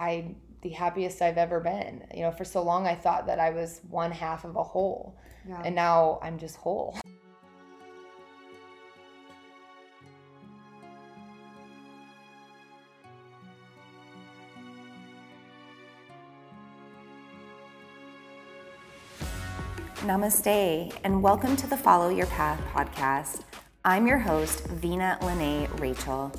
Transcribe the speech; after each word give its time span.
I 0.00 0.34
the 0.62 0.70
happiest 0.70 1.20
I've 1.20 1.36
ever 1.36 1.60
been. 1.60 2.02
You 2.14 2.22
know, 2.22 2.30
for 2.30 2.42
so 2.42 2.62
long 2.62 2.86
I 2.86 2.94
thought 2.94 3.26
that 3.26 3.38
I 3.38 3.50
was 3.50 3.82
one 3.90 4.10
half 4.10 4.46
of 4.46 4.56
a 4.56 4.62
whole. 4.62 5.14
Yeah. 5.46 5.60
And 5.62 5.74
now 5.74 6.18
I'm 6.22 6.38
just 6.38 6.56
whole. 6.56 6.96
Namaste, 19.96 20.96
and 21.04 21.22
welcome 21.22 21.56
to 21.56 21.66
the 21.66 21.76
Follow 21.76 22.08
Your 22.08 22.26
Path 22.28 22.58
podcast. 22.72 23.42
I'm 23.84 24.06
your 24.06 24.18
host, 24.18 24.66
Vina 24.68 25.18
Lene 25.20 25.68
Rachel. 25.76 26.32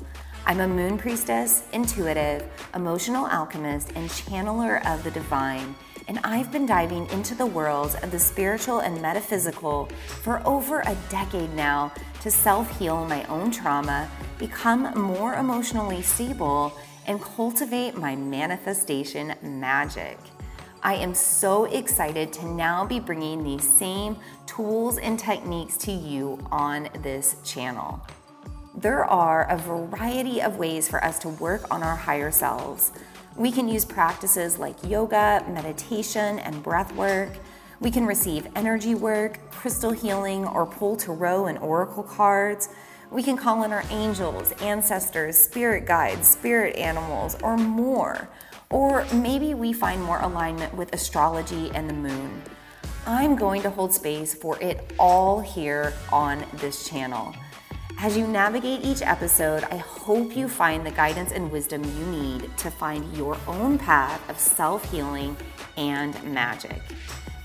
I'm 0.44 0.58
a 0.58 0.66
moon 0.66 0.98
priestess, 0.98 1.62
intuitive, 1.72 2.44
emotional 2.74 3.26
alchemist, 3.26 3.92
and 3.94 4.10
channeler 4.10 4.84
of 4.92 5.04
the 5.04 5.10
divine. 5.12 5.76
And 6.08 6.18
I've 6.24 6.50
been 6.50 6.66
diving 6.66 7.08
into 7.10 7.36
the 7.36 7.46
worlds 7.46 7.94
of 8.02 8.10
the 8.10 8.18
spiritual 8.18 8.80
and 8.80 9.00
metaphysical 9.00 9.86
for 10.22 10.44
over 10.44 10.80
a 10.80 10.96
decade 11.10 11.54
now 11.54 11.92
to 12.22 12.30
self 12.30 12.76
heal 12.76 13.06
my 13.06 13.24
own 13.26 13.52
trauma, 13.52 14.10
become 14.38 14.92
more 15.00 15.34
emotionally 15.34 16.02
stable, 16.02 16.76
and 17.06 17.22
cultivate 17.22 17.96
my 17.96 18.16
manifestation 18.16 19.34
magic. 19.42 20.18
I 20.82 20.96
am 20.96 21.14
so 21.14 21.66
excited 21.66 22.32
to 22.34 22.46
now 22.46 22.84
be 22.84 22.98
bringing 22.98 23.44
these 23.44 23.66
same 23.78 24.16
tools 24.46 24.98
and 24.98 25.16
techniques 25.16 25.76
to 25.78 25.92
you 25.92 26.44
on 26.50 26.88
this 27.02 27.36
channel. 27.44 28.04
There 28.82 29.04
are 29.04 29.44
a 29.44 29.56
variety 29.56 30.42
of 30.42 30.56
ways 30.56 30.88
for 30.88 31.04
us 31.04 31.16
to 31.20 31.28
work 31.28 31.72
on 31.72 31.84
our 31.84 31.94
higher 31.94 32.32
selves. 32.32 32.90
We 33.36 33.52
can 33.52 33.68
use 33.68 33.84
practices 33.84 34.58
like 34.58 34.74
yoga, 34.82 35.44
meditation, 35.48 36.40
and 36.40 36.60
breath 36.64 36.92
work. 36.96 37.28
We 37.78 37.92
can 37.92 38.06
receive 38.06 38.48
energy 38.56 38.96
work, 38.96 39.38
crystal 39.52 39.92
healing, 39.92 40.44
or 40.48 40.66
pull 40.66 40.96
tarot 40.96 41.46
and 41.46 41.58
oracle 41.58 42.02
cards. 42.02 42.70
We 43.12 43.22
can 43.22 43.36
call 43.36 43.62
in 43.62 43.72
our 43.72 43.84
angels, 43.88 44.50
ancestors, 44.60 45.38
spirit 45.38 45.86
guides, 45.86 46.26
spirit 46.26 46.74
animals, 46.74 47.36
or 47.40 47.56
more. 47.56 48.28
Or 48.68 49.06
maybe 49.14 49.54
we 49.54 49.72
find 49.72 50.02
more 50.02 50.18
alignment 50.18 50.74
with 50.74 50.92
astrology 50.92 51.70
and 51.72 51.88
the 51.88 51.94
moon. 51.94 52.42
I'm 53.06 53.36
going 53.36 53.62
to 53.62 53.70
hold 53.70 53.94
space 53.94 54.34
for 54.34 54.60
it 54.60 54.92
all 54.98 55.38
here 55.38 55.92
on 56.10 56.44
this 56.54 56.88
channel. 56.88 57.32
As 57.98 58.16
you 58.16 58.26
navigate 58.26 58.84
each 58.84 59.02
episode, 59.02 59.64
I 59.64 59.76
hope 59.76 60.36
you 60.36 60.48
find 60.48 60.84
the 60.84 60.90
guidance 60.90 61.32
and 61.32 61.50
wisdom 61.52 61.84
you 61.84 62.06
need 62.06 62.56
to 62.58 62.70
find 62.70 63.16
your 63.16 63.38
own 63.46 63.78
path 63.78 64.28
of 64.28 64.38
self 64.38 64.90
healing 64.90 65.36
and 65.76 66.20
magic. 66.24 66.80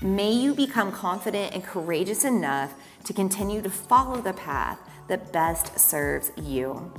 May 0.02 0.32
you 0.32 0.54
become 0.54 0.90
confident 0.90 1.54
and 1.54 1.62
courageous 1.62 2.24
enough 2.24 2.74
to 3.04 3.12
continue 3.12 3.62
to 3.62 3.70
follow 3.70 4.20
the 4.20 4.32
path 4.32 4.78
that 5.06 5.32
best 5.32 5.78
serves 5.78 6.32
you. 6.36 6.92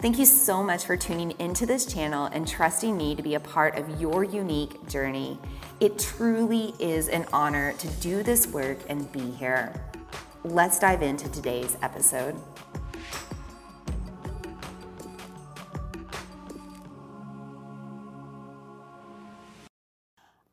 Thank 0.00 0.18
you 0.18 0.26
so 0.26 0.62
much 0.62 0.84
for 0.84 0.96
tuning 0.96 1.32
into 1.38 1.64
this 1.64 1.86
channel 1.86 2.26
and 2.26 2.46
trusting 2.46 2.96
me 2.96 3.14
to 3.14 3.22
be 3.22 3.34
a 3.34 3.40
part 3.40 3.78
of 3.78 4.00
your 4.00 4.24
unique 4.24 4.86
journey. 4.88 5.38
It 5.80 5.98
truly 5.98 6.74
is 6.78 7.08
an 7.08 7.24
honor 7.32 7.72
to 7.74 7.88
do 8.00 8.22
this 8.22 8.46
work 8.46 8.78
and 8.88 9.10
be 9.10 9.30
here. 9.30 9.72
Let's 10.44 10.78
dive 10.78 11.02
into 11.02 11.28
today's 11.30 11.76
episode. 11.82 12.36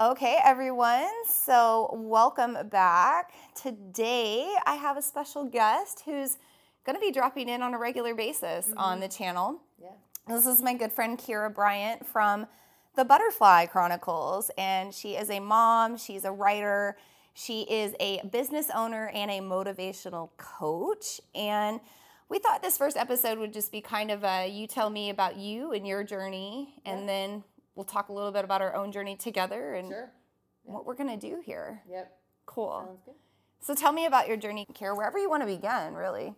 Okay, 0.01 0.39
everyone, 0.43 1.11
so 1.29 1.87
welcome 1.93 2.57
back. 2.71 3.31
Today 3.53 4.51
I 4.65 4.73
have 4.73 4.97
a 4.97 5.03
special 5.03 5.45
guest 5.45 6.01
who's 6.03 6.39
going 6.83 6.95
to 6.95 6.99
be 6.99 7.11
dropping 7.11 7.47
in 7.47 7.61
on 7.61 7.75
a 7.75 7.77
regular 7.77 8.15
basis 8.15 8.69
mm-hmm. 8.69 8.79
on 8.79 8.99
the 8.99 9.07
channel. 9.07 9.61
Yeah. 9.79 9.89
This 10.27 10.47
is 10.47 10.63
my 10.63 10.73
good 10.73 10.91
friend 10.91 11.15
Kira 11.19 11.53
Bryant 11.53 12.07
from 12.07 12.47
the 12.95 13.05
Butterfly 13.05 13.67
Chronicles, 13.67 14.49
and 14.57 14.91
she 14.91 15.13
is 15.15 15.29
a 15.29 15.39
mom, 15.39 15.95
she's 15.97 16.25
a 16.25 16.31
writer, 16.31 16.97
she 17.35 17.61
is 17.61 17.93
a 17.99 18.25
business 18.31 18.71
owner 18.73 19.11
and 19.13 19.29
a 19.29 19.41
motivational 19.41 20.29
coach. 20.37 21.21
And 21.35 21.79
we 22.29 22.39
thought 22.39 22.63
this 22.63 22.79
first 22.79 22.97
episode 22.97 23.37
would 23.37 23.53
just 23.53 23.71
be 23.71 23.79
kind 23.79 24.09
of 24.09 24.23
a 24.23 24.47
you 24.47 24.65
tell 24.65 24.89
me 24.89 25.11
about 25.11 25.37
you 25.37 25.71
and 25.71 25.85
your 25.85 26.03
journey, 26.03 26.81
and 26.83 27.01
yeah. 27.01 27.05
then 27.05 27.43
we'll 27.75 27.85
talk 27.85 28.09
a 28.09 28.13
little 28.13 28.31
bit 28.31 28.43
about 28.43 28.61
our 28.61 28.75
own 28.75 28.91
journey 28.91 29.15
together 29.15 29.75
and 29.75 29.87
sure. 29.89 30.11
yeah. 30.65 30.71
what 30.73 30.85
we're 30.85 30.95
going 30.95 31.19
to 31.19 31.29
do 31.29 31.41
here. 31.43 31.81
Yep. 31.89 32.11
Cool. 32.45 32.99
So 33.61 33.73
tell 33.73 33.93
me 33.93 34.05
about 34.05 34.27
your 34.27 34.37
journey, 34.37 34.65
Kira, 34.73 34.95
wherever 34.95 35.17
you 35.17 35.29
want 35.29 35.41
to 35.41 35.47
begin, 35.47 35.93
really. 35.93 36.35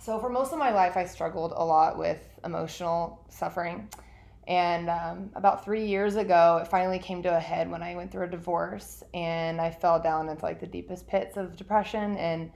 So, 0.00 0.18
for 0.18 0.30
most 0.30 0.52
of 0.52 0.58
my 0.58 0.70
life, 0.70 0.96
I 0.96 1.04
struggled 1.04 1.52
a 1.56 1.64
lot 1.64 1.98
with 1.98 2.20
emotional 2.44 3.26
suffering. 3.28 3.88
And 4.46 4.88
um, 4.88 5.30
about 5.34 5.64
three 5.64 5.86
years 5.86 6.16
ago, 6.16 6.58
it 6.62 6.68
finally 6.68 6.98
came 6.98 7.22
to 7.22 7.36
a 7.36 7.40
head 7.40 7.70
when 7.70 7.82
I 7.82 7.94
went 7.94 8.10
through 8.10 8.24
a 8.24 8.30
divorce 8.30 9.02
and 9.14 9.60
I 9.60 9.70
fell 9.70 10.00
down 10.00 10.28
into 10.28 10.44
like 10.44 10.58
the 10.58 10.66
deepest 10.66 11.06
pits 11.06 11.36
of 11.36 11.56
depression. 11.56 12.16
And 12.16 12.50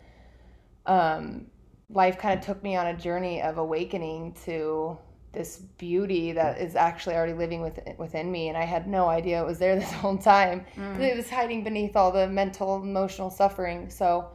um, 0.87 1.47
life 1.91 2.19
kind 2.19 2.39
of 2.39 2.45
took 2.45 2.63
me 2.63 2.77
on 2.77 2.89
a 2.89 2.97
journey 2.97 3.43
of 3.43 3.59
awakening 3.59 4.37
to 4.45 4.99
this 5.35 5.59
beauty 5.79 6.33
that 6.33 6.59
is 6.61 6.77
actually 6.77 7.17
already 7.17 7.33
living 7.33 7.61
within, 7.61 7.95
within 7.99 8.31
me. 8.31 8.49
And 8.49 8.57
I 8.57 8.65
had 8.65 8.87
no 8.87 9.09
idea 9.09 9.43
it 9.43 9.47
was 9.47 9.59
there 9.59 9.77
this 9.79 9.91
whole 9.93 10.17
time. 10.17 10.65
Mm. 10.77 11.01
It 11.01 11.17
was 11.17 11.29
hiding 11.29 11.65
beneath 11.65 11.97
all 11.97 12.13
the 12.13 12.27
mental, 12.29 12.77
emotional 12.77 13.31
suffering. 13.31 13.91
So, 13.91 14.29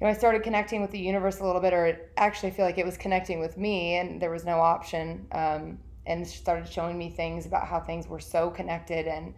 you 0.00 0.06
know, 0.06 0.10
I 0.10 0.14
started 0.14 0.42
connecting 0.42 0.82
with 0.82 0.90
the 0.90 0.98
universe 0.98 1.40
a 1.40 1.44
little 1.44 1.60
bit, 1.60 1.72
or 1.72 2.10
actually 2.16 2.50
feel 2.50 2.64
like 2.64 2.78
it 2.78 2.84
was 2.84 2.96
connecting 2.96 3.38
with 3.38 3.56
me, 3.56 3.96
and 3.96 4.20
there 4.20 4.30
was 4.30 4.44
no 4.44 4.58
option. 4.60 5.26
Um, 5.32 5.78
and 6.06 6.26
started 6.26 6.68
showing 6.68 6.98
me 6.98 7.10
things 7.10 7.46
about 7.46 7.66
how 7.66 7.78
things 7.78 8.08
were 8.08 8.20
so 8.20 8.50
connected, 8.50 9.06
and 9.06 9.34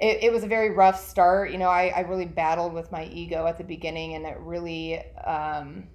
it, 0.00 0.24
it 0.24 0.32
was 0.32 0.42
a 0.42 0.46
very 0.46 0.70
rough 0.70 0.98
start. 1.06 1.50
You 1.50 1.58
know, 1.58 1.68
I, 1.68 1.88
I 1.88 2.00
really 2.00 2.24
battled 2.24 2.72
with 2.72 2.90
my 2.90 3.04
ego 3.06 3.46
at 3.46 3.58
the 3.58 3.64
beginning, 3.64 4.14
and 4.14 4.24
it 4.24 4.38
really, 4.40 4.98
um, 5.18 5.88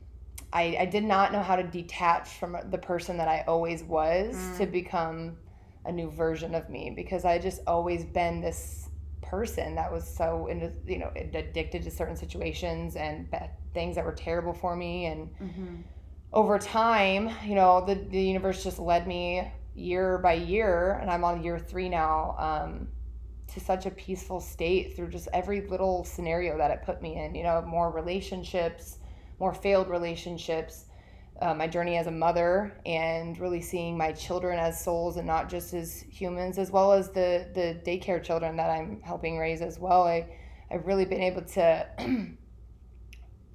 I, 0.55 0.77
I 0.79 0.85
did 0.85 1.03
not 1.03 1.33
know 1.33 1.43
how 1.43 1.57
to 1.57 1.63
detach 1.63 2.29
from 2.29 2.57
the 2.71 2.77
person 2.77 3.17
that 3.17 3.27
I 3.27 3.43
always 3.45 3.83
was 3.83 4.37
mm. 4.37 4.57
to 4.57 4.65
become 4.65 5.35
a 5.83 5.91
new 5.91 6.09
version 6.09 6.55
of 6.55 6.69
me 6.69 6.93
because 6.95 7.25
I 7.25 7.39
just 7.39 7.59
always 7.67 8.05
been 8.05 8.39
this 8.39 8.87
person 9.21 9.75
that 9.75 9.91
was 9.91 10.07
so 10.07 10.47
into 10.47 10.71
you 10.85 10.99
know 10.99 11.11
addicted 11.17 11.83
to 11.83 11.91
certain 11.91 12.15
situations 12.15 12.95
and 12.95 13.27
things 13.73 13.95
that 13.95 14.05
were 14.05 14.13
terrible 14.13 14.53
for 14.53 14.75
me 14.75 15.07
and 15.07 15.29
mm-hmm. 15.41 15.75
over 16.31 16.57
time 16.57 17.29
you 17.43 17.55
know 17.55 17.83
the, 17.85 17.95
the 17.95 18.21
universe 18.21 18.63
just 18.63 18.77
led 18.77 19.07
me 19.07 19.51
year 19.73 20.19
by 20.19 20.33
year 20.33 20.99
and 21.01 21.09
i'm 21.09 21.23
on 21.23 21.43
year 21.43 21.57
three 21.57 21.89
now 21.89 22.35
um, 22.37 22.87
to 23.51 23.59
such 23.59 23.87
a 23.87 23.91
peaceful 23.91 24.39
state 24.39 24.95
through 24.95 25.09
just 25.09 25.27
every 25.33 25.61
little 25.67 26.03
scenario 26.03 26.55
that 26.55 26.69
it 26.69 26.83
put 26.85 27.01
me 27.01 27.15
in 27.17 27.33
you 27.33 27.41
know 27.41 27.63
more 27.63 27.89
relationships 27.89 28.99
more 29.39 29.53
failed 29.53 29.89
relationships 29.89 30.85
uh, 31.41 31.53
my 31.53 31.67
journey 31.67 31.97
as 31.97 32.07
a 32.07 32.11
mother 32.11 32.77
and 32.85 33.37
really 33.39 33.61
seeing 33.61 33.97
my 33.97 34.11
children 34.11 34.57
as 34.57 34.81
souls 34.81 35.17
and 35.17 35.27
not 35.27 35.49
just 35.49 35.73
as 35.73 36.01
humans, 36.09 36.57
as 36.57 36.71
well 36.71 36.93
as 36.93 37.09
the 37.09 37.47
the 37.53 37.79
daycare 37.85 38.23
children 38.23 38.55
that 38.55 38.69
I'm 38.69 39.01
helping 39.01 39.37
raise 39.37 39.61
as 39.61 39.79
well. 39.79 40.03
I 40.03 40.27
I've 40.71 40.85
really 40.85 41.05
been 41.05 41.21
able 41.21 41.41
to 41.41 41.85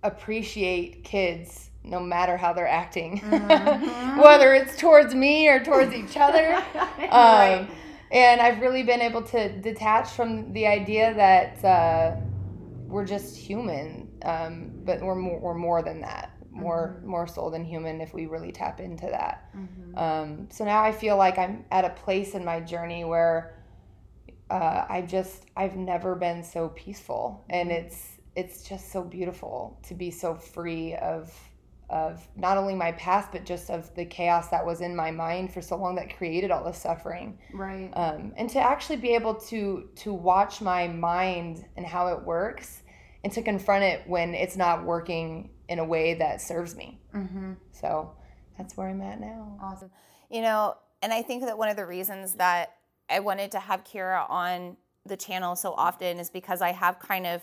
appreciate 0.03 1.05
kids 1.05 1.71
no 1.83 1.99
matter 1.99 2.37
how 2.37 2.53
they're 2.53 2.69
acting, 2.69 3.21
mm-hmm. 3.21 4.21
whether 4.21 4.53
it's 4.53 4.77
towards 4.77 5.15
me 5.15 5.49
or 5.49 5.65
towards 5.65 5.95
each 5.95 6.17
other. 6.19 6.63
right. 6.75 7.61
um, 7.61 7.69
and 8.11 8.41
I've 8.41 8.61
really 8.61 8.83
been 8.83 9.01
able 9.01 9.23
to 9.23 9.49
detach 9.61 10.11
from 10.11 10.53
the 10.53 10.67
idea 10.67 11.15
that 11.15 11.65
uh, 11.65 12.17
we're 12.87 13.07
just 13.07 13.37
human, 13.37 14.10
um, 14.25 14.71
but 14.85 15.01
we're 15.01 15.15
more, 15.15 15.41
we're 15.41 15.55
more 15.55 15.83
than 15.83 16.01
that 16.01 16.37
more 16.53 16.97
mm-hmm. 16.97 17.09
more 17.09 17.27
soul 17.27 17.51
than 17.51 17.65
human 17.65 18.01
if 18.01 18.13
we 18.13 18.27
really 18.27 18.53
tap 18.53 18.81
into 18.81 19.07
that. 19.07 19.51
Mm-hmm. 19.57 19.99
Um, 19.99 20.49
so 20.51 20.65
now 20.65 20.83
I 20.83 20.93
feel 20.93 21.17
like 21.17 21.39
I'm 21.39 21.65
at 21.71 21.85
a 21.85 21.91
place 21.91 22.35
in 22.35 22.45
my 22.45 22.61
journey 22.61 23.05
where 23.05 23.57
uh, 24.51 24.85
I 24.89 25.03
just 25.03 25.47
I've 25.57 25.77
never 25.77 26.15
been 26.15 26.43
so 26.43 26.69
peaceful, 26.71 27.45
and 27.49 27.71
mm-hmm. 27.71 27.87
it's 27.87 28.21
it's 28.37 28.69
just 28.69 28.93
so 28.93 29.03
beautiful 29.03 29.79
to 29.89 29.95
be 29.95 30.11
so 30.11 30.35
free 30.35 30.95
of 30.97 31.33
of 31.89 32.25
not 32.37 32.57
only 32.57 32.73
my 32.73 32.93
past 32.93 33.33
but 33.33 33.45
just 33.45 33.69
of 33.69 33.93
the 33.97 34.05
chaos 34.05 34.49
that 34.49 34.65
was 34.65 34.81
in 34.81 34.95
my 34.95 35.11
mind 35.11 35.53
for 35.53 35.61
so 35.61 35.75
long 35.75 35.97
that 35.97 36.17
created 36.17 36.53
all 36.53 36.63
the 36.63 36.73
suffering 36.73 37.37
right 37.53 37.91
um, 37.95 38.33
and 38.37 38.49
to 38.49 38.61
actually 38.61 38.95
be 38.95 39.13
able 39.13 39.35
to 39.35 39.89
to 39.97 40.15
watch 40.15 40.61
my 40.61 40.87
mind 40.87 41.67
and 41.77 41.85
how 41.85 42.07
it 42.07 42.23
works 42.23 42.85
and 43.23 43.33
to 43.33 43.43
confront 43.43 43.85
it 43.85 44.03
when 44.07 44.35
it's 44.35 44.57
not 44.57 44.85
working 44.85 45.51
in 45.69 45.79
a 45.79 45.85
way 45.85 46.15
that 46.15 46.41
serves 46.41 46.75
me. 46.75 47.01
Mm-hmm. 47.15 47.53
So 47.73 48.13
that's 48.57 48.77
where 48.77 48.89
I'm 48.89 49.01
at 49.03 49.21
now. 49.21 49.59
Awesome. 49.63 49.91
You 50.31 50.43
know, 50.43 50.77
and 51.03 51.13
I 51.13 51.23
think 51.23 51.45
that 51.45 51.59
one 51.59 51.69
of 51.69 51.77
the 51.77 51.87
reasons 51.87 52.35
that 52.35 52.77
I 53.09 53.21
wanted 53.21 53.53
to 53.53 53.61
have 53.61 53.85
Kira 53.85 54.29
on 54.29 54.77
the 55.07 55.17
channel 55.17 55.57
so 55.57 55.73
often 55.73 56.19
is 56.19 56.31
because 56.31 56.63
I 56.63 56.73
have 56.73 56.99
kind 56.99 57.27
of 57.27 57.43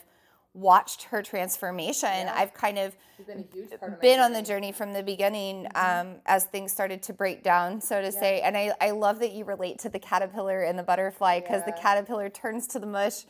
watched 0.57 1.03
her 1.03 1.21
transformation. 1.21 2.09
Yeah. 2.09 2.33
I've 2.35 2.53
kind 2.53 2.79
of 2.79 2.95
been, 3.25 3.45
of 3.81 4.01
been 4.01 4.19
on 4.19 4.33
the 4.33 4.41
journey 4.41 4.71
from 4.71 4.91
the 4.91 5.03
beginning 5.03 5.65
mm-hmm. 5.65 6.09
um, 6.09 6.15
as 6.25 6.45
things 6.45 6.71
started 6.71 7.03
to 7.03 7.13
break 7.13 7.43
down, 7.43 7.79
so 7.79 8.01
to 8.01 8.07
yeah. 8.07 8.19
say. 8.19 8.41
And 8.41 8.57
I, 8.57 8.73
I 8.81 8.91
love 8.91 9.19
that 9.19 9.33
you 9.33 9.45
relate 9.45 9.79
to 9.79 9.89
the 9.89 9.99
caterpillar 9.99 10.63
and 10.63 10.77
the 10.77 10.83
butterfly 10.83 11.39
because 11.39 11.61
yeah. 11.65 11.73
the 11.73 11.81
caterpillar 11.81 12.29
turns 12.29 12.65
to 12.67 12.79
the 12.79 12.87
mush 12.87 13.25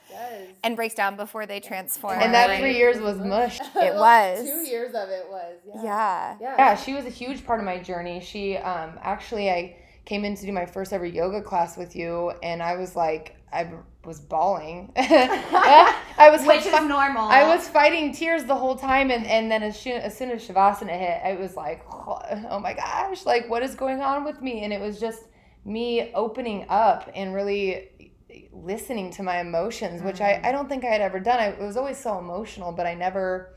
and 0.64 0.76
breaks 0.76 0.96
down 0.96 1.18
before 1.18 1.46
they 1.46 1.60
transform. 1.60 2.20
And 2.20 2.34
that 2.34 2.60
three 2.60 2.78
years 2.78 3.00
was 3.00 3.18
mush. 3.20 3.60
it 3.60 3.94
was. 3.96 4.40
Two 4.40 4.70
years 4.70 4.96
of 4.96 5.10
it 5.10 5.28
was. 5.30 5.58
Yeah. 5.66 6.38
yeah. 6.40 6.56
Yeah. 6.58 6.76
She 6.76 6.94
was 6.94 7.06
a 7.06 7.10
huge 7.10 7.46
part 7.46 7.60
of 7.60 7.66
my 7.66 7.78
journey. 7.78 8.22
She 8.22 8.58
um, 8.58 8.98
actually, 9.02 9.50
I 9.50 9.76
came 10.08 10.24
in 10.24 10.36
to 10.36 10.46
do 10.46 10.54
my 10.54 10.66
first 10.66 10.94
ever 10.94 11.06
yoga 11.06 11.42
class 11.42 11.78
with 11.78 11.96
you, 11.96 12.32
and 12.42 12.64
I 12.64 12.78
was 12.78 12.96
like, 12.96 13.36
I 13.52 13.70
was 14.06 14.22
bawling. 14.22 14.94
I 14.98 16.30
was 16.32 16.48
which 16.48 16.62
fi- 16.62 16.82
is 16.82 16.88
normal. 16.88 17.28
I 17.28 17.44
was 17.54 17.68
fighting 17.68 18.14
tears 18.14 18.46
the 18.46 18.56
whole 18.56 18.78
time, 18.78 19.12
and, 19.12 19.28
and 19.28 19.52
then 19.52 19.64
as 19.64 19.78
soon, 19.78 20.02
as 20.02 20.18
soon 20.18 20.32
as 20.32 20.48
shavasana 20.48 20.98
hit, 20.98 21.22
I 21.24 21.36
was 21.36 21.56
like, 21.56 21.84
oh 21.92 22.60
my 22.62 22.74
gosh, 22.74 23.26
like 23.26 23.50
what 23.50 23.64
is 23.64 23.76
going 23.76 24.02
on 24.02 24.24
with 24.24 24.42
me? 24.42 24.64
And 24.64 24.72
it 24.72 24.80
was 24.80 24.98
just 24.98 25.26
me 25.66 26.12
opening 26.14 26.66
up 26.70 27.12
and 27.14 27.36
really 27.36 28.14
listening 28.54 29.12
to 29.12 29.24
my 29.24 29.42
emotions, 29.42 30.02
which 30.02 30.22
I, 30.22 30.34
mm. 30.34 30.46
I 30.46 30.52
don't 30.54 30.70
think 30.70 30.86
I 30.86 30.90
had 30.90 31.02
ever 31.02 31.20
done. 31.20 31.40
I 31.40 31.50
was 31.62 31.76
always 31.76 31.98
so 31.98 32.18
emotional, 32.18 32.72
but 32.72 32.88
I 32.88 32.94
never 32.94 33.54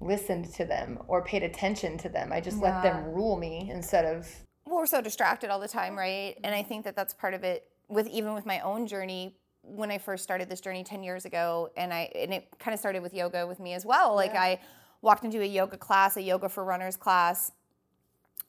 listened 0.00 0.52
to 0.54 0.64
them 0.64 0.98
or 1.06 1.22
paid 1.22 1.42
attention 1.42 1.98
to 1.98 2.08
them. 2.08 2.32
I 2.32 2.40
just 2.40 2.58
yeah. 2.58 2.64
let 2.64 2.82
them 2.82 3.04
rule 3.12 3.36
me 3.36 3.68
instead 3.70 4.04
of. 4.06 4.26
Well, 4.66 4.76
we're 4.76 4.86
so 4.86 5.00
distracted 5.00 5.50
all 5.50 5.60
the 5.60 5.68
time, 5.68 5.96
right? 5.96 6.36
And 6.42 6.54
I 6.54 6.62
think 6.62 6.84
that 6.84 6.96
that's 6.96 7.12
part 7.12 7.34
of 7.34 7.44
it 7.44 7.68
with 7.88 8.06
even 8.08 8.34
with 8.34 8.46
my 8.46 8.60
own 8.60 8.86
journey 8.86 9.36
when 9.62 9.90
I 9.90 9.98
first 9.98 10.22
started 10.22 10.48
this 10.48 10.60
journey 10.60 10.84
10 10.84 11.02
years 11.02 11.24
ago 11.24 11.70
and 11.76 11.92
I 11.92 12.10
and 12.14 12.34
it 12.34 12.48
kind 12.58 12.74
of 12.74 12.80
started 12.80 13.02
with 13.02 13.14
yoga 13.14 13.46
with 13.46 13.60
me 13.60 13.72
as 13.72 13.86
well. 13.86 14.14
Like 14.14 14.34
yeah. 14.34 14.42
I 14.42 14.60
walked 15.00 15.24
into 15.24 15.40
a 15.40 15.46
yoga 15.46 15.76
class, 15.76 16.16
a 16.16 16.22
yoga 16.22 16.48
for 16.48 16.64
runners 16.64 16.96
class. 16.96 17.52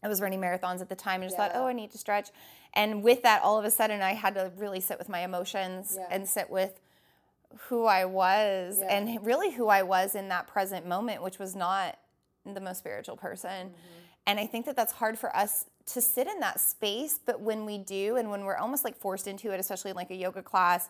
I 0.04 0.08
was 0.08 0.22
running 0.22 0.40
marathons 0.40 0.82
at 0.82 0.90
the 0.90 0.96
time 0.96 1.22
and 1.22 1.30
just 1.30 1.40
yeah. 1.40 1.50
thought, 1.50 1.60
"Oh, 1.60 1.68
I 1.68 1.74
need 1.74 1.92
to 1.92 1.98
stretch." 1.98 2.30
And 2.74 3.02
with 3.02 3.24
that 3.24 3.42
all 3.42 3.58
of 3.58 3.66
a 3.66 3.72
sudden 3.72 4.02
I 4.02 4.14
had 4.14 4.36
to 4.36 4.52
really 4.58 4.82
sit 4.82 5.00
with 5.00 5.10
my 5.10 5.20
emotions 5.20 5.96
yeah. 5.98 6.08
and 6.12 6.28
sit 6.28 6.50
with 6.50 6.80
who 7.70 7.86
I 7.86 8.06
was 8.06 8.82
and 8.82 9.26
really 9.26 9.52
who 9.52 9.68
I 9.68 9.84
was 9.84 10.16
in 10.16 10.28
that 10.30 10.48
present 10.48 10.86
moment, 10.86 11.24
which 11.24 11.40
was 11.40 11.56
not 11.56 11.98
the 12.46 12.60
most 12.60 12.80
spiritual 12.80 13.16
person. 13.16 13.68
Mm-hmm. 13.68 14.00
And 14.28 14.40
I 14.40 14.48
think 14.48 14.66
that 14.66 14.76
that's 14.76 14.94
hard 14.94 15.18
for 15.18 15.36
us 15.36 15.66
to 15.88 16.02
sit 16.02 16.28
in 16.28 16.40
that 16.40 16.60
space, 16.60 17.20
but 17.24 17.42
when 17.42 17.66
we 17.66 17.78
do 17.78 18.16
and 18.16 18.30
when 18.30 18.44
we're 18.44 18.58
almost 18.58 18.84
like 18.84 18.98
forced 18.98 19.28
into 19.28 19.52
it, 19.52 19.60
especially 19.60 19.92
in 19.92 19.96
like 19.96 20.12
a 20.12 20.16
yoga 20.16 20.42
class, 20.42 20.90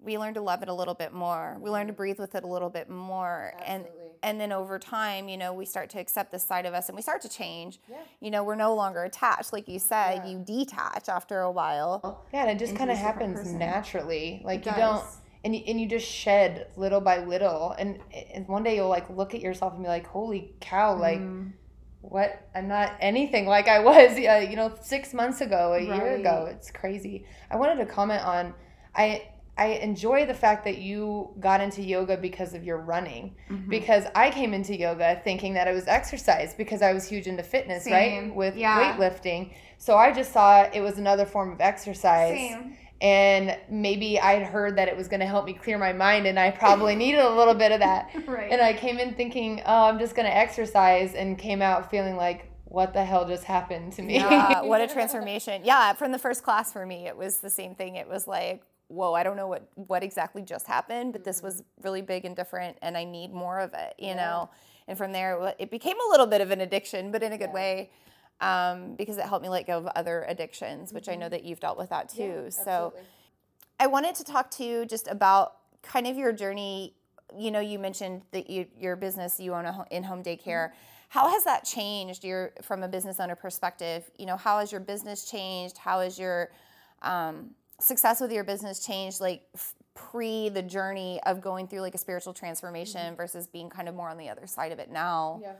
we 0.00 0.18
learn 0.18 0.34
to 0.34 0.40
love 0.40 0.62
it 0.62 0.68
a 0.68 0.74
little 0.74 0.94
bit 0.94 1.12
more. 1.12 1.56
We 1.60 1.70
learn 1.70 1.86
to 1.86 1.92
breathe 1.92 2.18
with 2.18 2.34
it 2.34 2.42
a 2.42 2.46
little 2.46 2.70
bit 2.70 2.90
more. 2.90 3.52
Absolutely. 3.58 3.98
And 3.98 4.02
and 4.24 4.40
then 4.40 4.52
over 4.52 4.78
time, 4.78 5.28
you 5.28 5.36
know, 5.36 5.52
we 5.52 5.64
start 5.64 5.90
to 5.90 5.98
accept 5.98 6.30
this 6.30 6.44
side 6.44 6.64
of 6.64 6.74
us 6.74 6.88
and 6.88 6.94
we 6.94 7.02
start 7.02 7.22
to 7.22 7.28
change. 7.28 7.80
Yeah. 7.90 7.96
You 8.20 8.30
know, 8.30 8.44
we're 8.44 8.54
no 8.54 8.72
longer 8.74 9.02
attached. 9.02 9.52
Like 9.52 9.68
you 9.68 9.80
said, 9.80 10.22
yeah. 10.24 10.30
you 10.30 10.38
detach 10.38 11.08
after 11.08 11.40
a 11.40 11.50
while. 11.50 12.24
Yeah, 12.32 12.42
and 12.42 12.50
it 12.50 12.64
just 12.64 12.76
kind 12.76 12.90
of 12.90 12.96
happens 12.96 13.52
naturally. 13.52 14.40
Like 14.44 14.60
it 14.60 14.66
you 14.66 14.72
does. 14.72 14.78
don't 14.78 15.04
and 15.44 15.56
you, 15.56 15.62
and 15.66 15.80
you 15.80 15.88
just 15.88 16.06
shed 16.06 16.68
little 16.76 17.00
by 17.00 17.24
little 17.24 17.74
and 17.78 17.98
and 18.32 18.46
one 18.46 18.62
day 18.62 18.76
you'll 18.76 18.88
like 18.88 19.10
look 19.10 19.34
at 19.34 19.40
yourself 19.40 19.74
and 19.74 19.82
be 19.82 19.88
like, 19.88 20.06
"Holy 20.06 20.52
cow, 20.60 20.96
like 20.96 21.20
mm 21.20 21.52
what 22.02 22.48
I'm 22.54 22.68
not 22.68 22.92
anything 23.00 23.46
like 23.46 23.68
I 23.68 23.78
was, 23.78 24.12
uh, 24.18 24.46
you 24.48 24.56
know, 24.56 24.72
six 24.82 25.14
months 25.14 25.40
ago, 25.40 25.72
a 25.72 25.88
right. 25.88 25.96
year 25.96 26.16
ago. 26.16 26.48
It's 26.50 26.70
crazy. 26.70 27.24
I 27.50 27.56
wanted 27.56 27.76
to 27.76 27.86
comment 27.86 28.22
on, 28.22 28.54
I 28.94 29.28
I 29.56 29.66
enjoy 29.66 30.24
the 30.24 30.34
fact 30.34 30.64
that 30.64 30.78
you 30.78 31.30
got 31.38 31.60
into 31.60 31.82
yoga 31.82 32.16
because 32.16 32.54
of 32.54 32.64
your 32.64 32.78
running. 32.78 33.34
Mm-hmm. 33.50 33.68
Because 33.68 34.04
I 34.14 34.30
came 34.30 34.54
into 34.54 34.76
yoga 34.76 35.20
thinking 35.24 35.54
that 35.54 35.68
it 35.68 35.74
was 35.74 35.86
exercise 35.86 36.54
because 36.54 36.80
I 36.80 36.92
was 36.94 37.06
huge 37.06 37.26
into 37.26 37.42
fitness, 37.42 37.84
Same. 37.84 37.92
right? 37.92 38.34
With 38.34 38.56
yeah. 38.56 38.96
weightlifting. 38.96 39.52
So 39.76 39.96
I 39.96 40.12
just 40.12 40.32
saw 40.32 40.62
it 40.62 40.80
was 40.80 40.98
another 40.98 41.26
form 41.26 41.52
of 41.52 41.60
exercise. 41.60 42.34
Same 42.34 42.76
and 43.02 43.58
maybe 43.68 44.20
I'd 44.20 44.44
heard 44.44 44.76
that 44.76 44.86
it 44.86 44.96
was 44.96 45.08
going 45.08 45.18
to 45.18 45.26
help 45.26 45.44
me 45.44 45.54
clear 45.54 45.76
my 45.76 45.92
mind, 45.92 46.24
and 46.28 46.38
I 46.38 46.52
probably 46.52 46.94
needed 46.94 47.20
a 47.20 47.28
little 47.28 47.52
bit 47.52 47.72
of 47.72 47.80
that. 47.80 48.10
right. 48.28 48.50
And 48.50 48.62
I 48.62 48.72
came 48.74 48.98
in 48.98 49.14
thinking, 49.14 49.60
oh, 49.66 49.88
I'm 49.88 49.98
just 49.98 50.14
going 50.14 50.26
to 50.26 50.34
exercise, 50.34 51.14
and 51.14 51.36
came 51.36 51.60
out 51.60 51.90
feeling 51.90 52.16
like, 52.16 52.48
what 52.64 52.92
the 52.92 53.04
hell 53.04 53.26
just 53.26 53.42
happened 53.42 53.92
to 53.94 54.02
me? 54.02 54.14
Yeah, 54.14 54.60
what 54.62 54.80
a 54.80 54.86
transformation. 54.86 55.62
Yeah, 55.64 55.94
from 55.94 56.12
the 56.12 56.18
first 56.18 56.44
class 56.44 56.72
for 56.72 56.86
me, 56.86 57.08
it 57.08 57.16
was 57.16 57.38
the 57.38 57.50
same 57.50 57.74
thing. 57.74 57.96
It 57.96 58.08
was 58.08 58.28
like, 58.28 58.62
whoa, 58.86 59.14
I 59.14 59.24
don't 59.24 59.36
know 59.36 59.48
what 59.48 59.68
what 59.74 60.04
exactly 60.04 60.42
just 60.42 60.68
happened, 60.68 61.12
but 61.12 61.24
this 61.24 61.38
mm-hmm. 61.38 61.46
was 61.46 61.64
really 61.82 62.02
big 62.02 62.24
and 62.24 62.36
different, 62.36 62.78
and 62.82 62.96
I 62.96 63.02
need 63.02 63.32
more 63.32 63.58
of 63.58 63.74
it, 63.74 63.94
you 63.98 64.08
yeah. 64.08 64.14
know. 64.14 64.50
And 64.86 64.96
from 64.96 65.10
there, 65.10 65.54
it 65.58 65.72
became 65.72 65.96
a 65.96 66.10
little 66.10 66.26
bit 66.26 66.40
of 66.40 66.52
an 66.52 66.60
addiction, 66.60 67.10
but 67.10 67.22
in 67.24 67.32
a 67.32 67.38
good 67.38 67.50
yeah. 67.50 67.54
way 67.54 67.90
um, 68.42 68.96
because 68.96 69.16
it 69.16 69.24
helped 69.24 69.42
me 69.42 69.48
let 69.48 69.66
go 69.66 69.78
of 69.78 69.86
other 69.86 70.24
addictions, 70.28 70.92
which 70.92 71.04
mm-hmm. 71.04 71.12
I 71.12 71.14
know 71.14 71.26
mm-hmm. 71.26 71.30
that 71.30 71.44
you've 71.44 71.60
dealt 71.60 71.78
with 71.78 71.90
that 71.90 72.08
too. 72.08 72.42
Yeah, 72.44 72.50
so 72.50 72.92
I 73.80 73.86
wanted 73.86 74.16
to 74.16 74.24
talk 74.24 74.50
to 74.52 74.64
you 74.64 74.84
just 74.84 75.08
about 75.08 75.56
kind 75.82 76.06
of 76.06 76.16
your 76.16 76.32
journey. 76.32 76.94
You 77.38 77.50
know, 77.50 77.60
you 77.60 77.78
mentioned 77.78 78.22
that 78.32 78.50
you, 78.50 78.66
your 78.78 78.96
business, 78.96 79.40
you 79.40 79.54
own 79.54 79.64
a 79.64 79.86
in-home 79.90 80.22
daycare. 80.22 80.68
Mm-hmm. 80.68 80.76
How 81.08 81.30
has 81.30 81.44
that 81.44 81.64
changed 81.64 82.24
your 82.24 82.52
from 82.62 82.82
a 82.82 82.88
business 82.88 83.20
owner 83.20 83.36
perspective? 83.36 84.10
You 84.18 84.26
know, 84.26 84.36
how 84.36 84.58
has 84.58 84.72
your 84.72 84.80
business 84.80 85.30
changed? 85.30 85.78
How 85.78 86.00
has 86.00 86.18
your 86.18 86.50
um, 87.02 87.50
success 87.80 88.20
with 88.20 88.32
your 88.32 88.44
business 88.44 88.84
changed? 88.84 89.20
Like 89.20 89.42
f- 89.54 89.74
pre 89.94 90.48
the 90.48 90.62
journey 90.62 91.20
of 91.26 91.40
going 91.40 91.68
through 91.68 91.80
like 91.80 91.94
a 91.94 91.98
spiritual 91.98 92.32
transformation 92.32 93.02
mm-hmm. 93.02 93.16
versus 93.16 93.46
being 93.46 93.68
kind 93.68 93.88
of 93.88 93.94
more 93.94 94.08
on 94.08 94.16
the 94.16 94.28
other 94.28 94.46
side 94.46 94.72
of 94.72 94.78
it 94.78 94.90
now. 94.90 95.40
Yeah. 95.42 95.52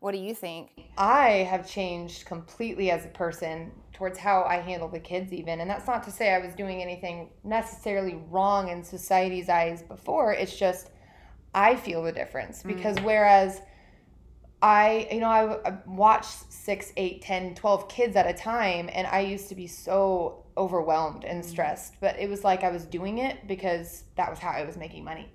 What 0.00 0.12
do 0.12 0.18
you 0.18 0.34
think? 0.34 0.70
I 0.98 1.28
have 1.50 1.68
changed 1.68 2.26
completely 2.26 2.90
as 2.90 3.04
a 3.04 3.08
person 3.08 3.72
towards 3.92 4.18
how 4.18 4.42
I 4.42 4.56
handle 4.56 4.88
the 4.88 5.00
kids, 5.00 5.32
even. 5.32 5.60
And 5.60 5.70
that's 5.70 5.86
not 5.86 6.02
to 6.04 6.10
say 6.10 6.34
I 6.34 6.38
was 6.38 6.54
doing 6.54 6.82
anything 6.82 7.30
necessarily 7.44 8.16
wrong 8.30 8.68
in 8.68 8.84
society's 8.84 9.48
eyes 9.48 9.82
before. 9.82 10.32
It's 10.34 10.56
just 10.56 10.90
I 11.54 11.76
feel 11.76 12.02
the 12.02 12.12
difference 12.12 12.62
mm. 12.62 12.76
because 12.76 12.96
mm. 12.96 13.04
whereas 13.04 13.62
I, 14.60 15.08
you 15.10 15.20
know, 15.20 15.28
I, 15.28 15.68
I 15.68 15.78
watched 15.86 16.52
six, 16.52 16.92
eight, 16.96 17.22
ten, 17.22 17.54
twelve 17.54 17.88
kids 17.88 18.16
at 18.16 18.26
a 18.26 18.32
time, 18.32 18.88
and 18.92 19.06
I 19.06 19.20
used 19.20 19.48
to 19.50 19.54
be 19.54 19.66
so 19.66 20.44
overwhelmed 20.56 21.24
and 21.24 21.42
mm. 21.42 21.46
stressed. 21.46 21.94
But 22.00 22.18
it 22.18 22.28
was 22.28 22.44
like 22.44 22.64
I 22.64 22.70
was 22.70 22.84
doing 22.84 23.18
it 23.18 23.46
because 23.46 24.04
that 24.16 24.30
was 24.30 24.38
how 24.38 24.50
I 24.50 24.64
was 24.64 24.76
making 24.76 25.04
money. 25.04 25.32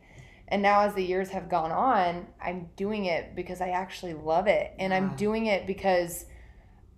And 0.51 0.61
now, 0.61 0.81
as 0.81 0.93
the 0.93 1.03
years 1.03 1.29
have 1.29 1.47
gone 1.47 1.71
on, 1.71 2.27
I'm 2.41 2.69
doing 2.75 3.05
it 3.05 3.37
because 3.37 3.61
I 3.61 3.69
actually 3.69 4.13
love 4.13 4.47
it. 4.47 4.73
And 4.77 4.93
I'm 4.93 5.15
doing 5.15 5.45
it 5.45 5.65
because 5.65 6.25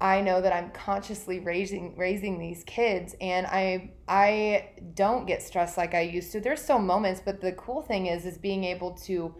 I 0.02 0.22
know 0.22 0.42
that 0.42 0.52
I'm 0.52 0.72
consciously 0.72 1.40
raising 1.40 1.96
raising 1.96 2.40
these 2.40 2.64
kids 2.66 3.16
and 3.22 3.46
I 3.46 3.92
I 4.08 4.72
don't 4.96 5.28
get 5.28 5.44
stressed 5.44 5.78
like 5.78 5.94
I 5.94 6.02
used 6.02 6.32
to. 6.32 6.42
There's 6.42 6.64
still 6.64 6.80
moments, 6.80 7.22
but 7.24 7.42
the 7.42 7.52
cool 7.52 7.84
thing 7.84 8.08
is 8.08 8.26
is 8.26 8.40
being 8.40 8.64
able 8.64 8.92
to 9.06 9.36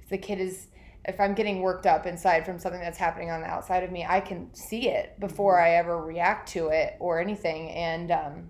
if 0.00 0.10
the 0.10 0.18
kid 0.18 0.40
is 0.40 0.68
if 1.04 1.20
I'm 1.20 1.34
getting 1.34 1.60
worked 1.60 1.86
up 1.86 2.06
inside 2.06 2.46
from 2.46 2.60
something 2.60 2.80
that's 2.80 2.98
happening 2.98 3.32
on 3.32 3.40
the 3.40 3.48
outside 3.48 3.82
of 3.82 3.90
me, 3.90 4.06
I 4.08 4.20
can 4.20 4.54
see 4.54 4.88
it 4.88 5.18
before 5.18 5.56
mm-hmm. 5.56 5.66
I 5.66 5.76
ever 5.76 6.00
react 6.00 6.48
to 6.50 6.68
it 6.68 6.96
or 7.00 7.20
anything. 7.20 7.70
And 7.70 8.12
um, 8.12 8.48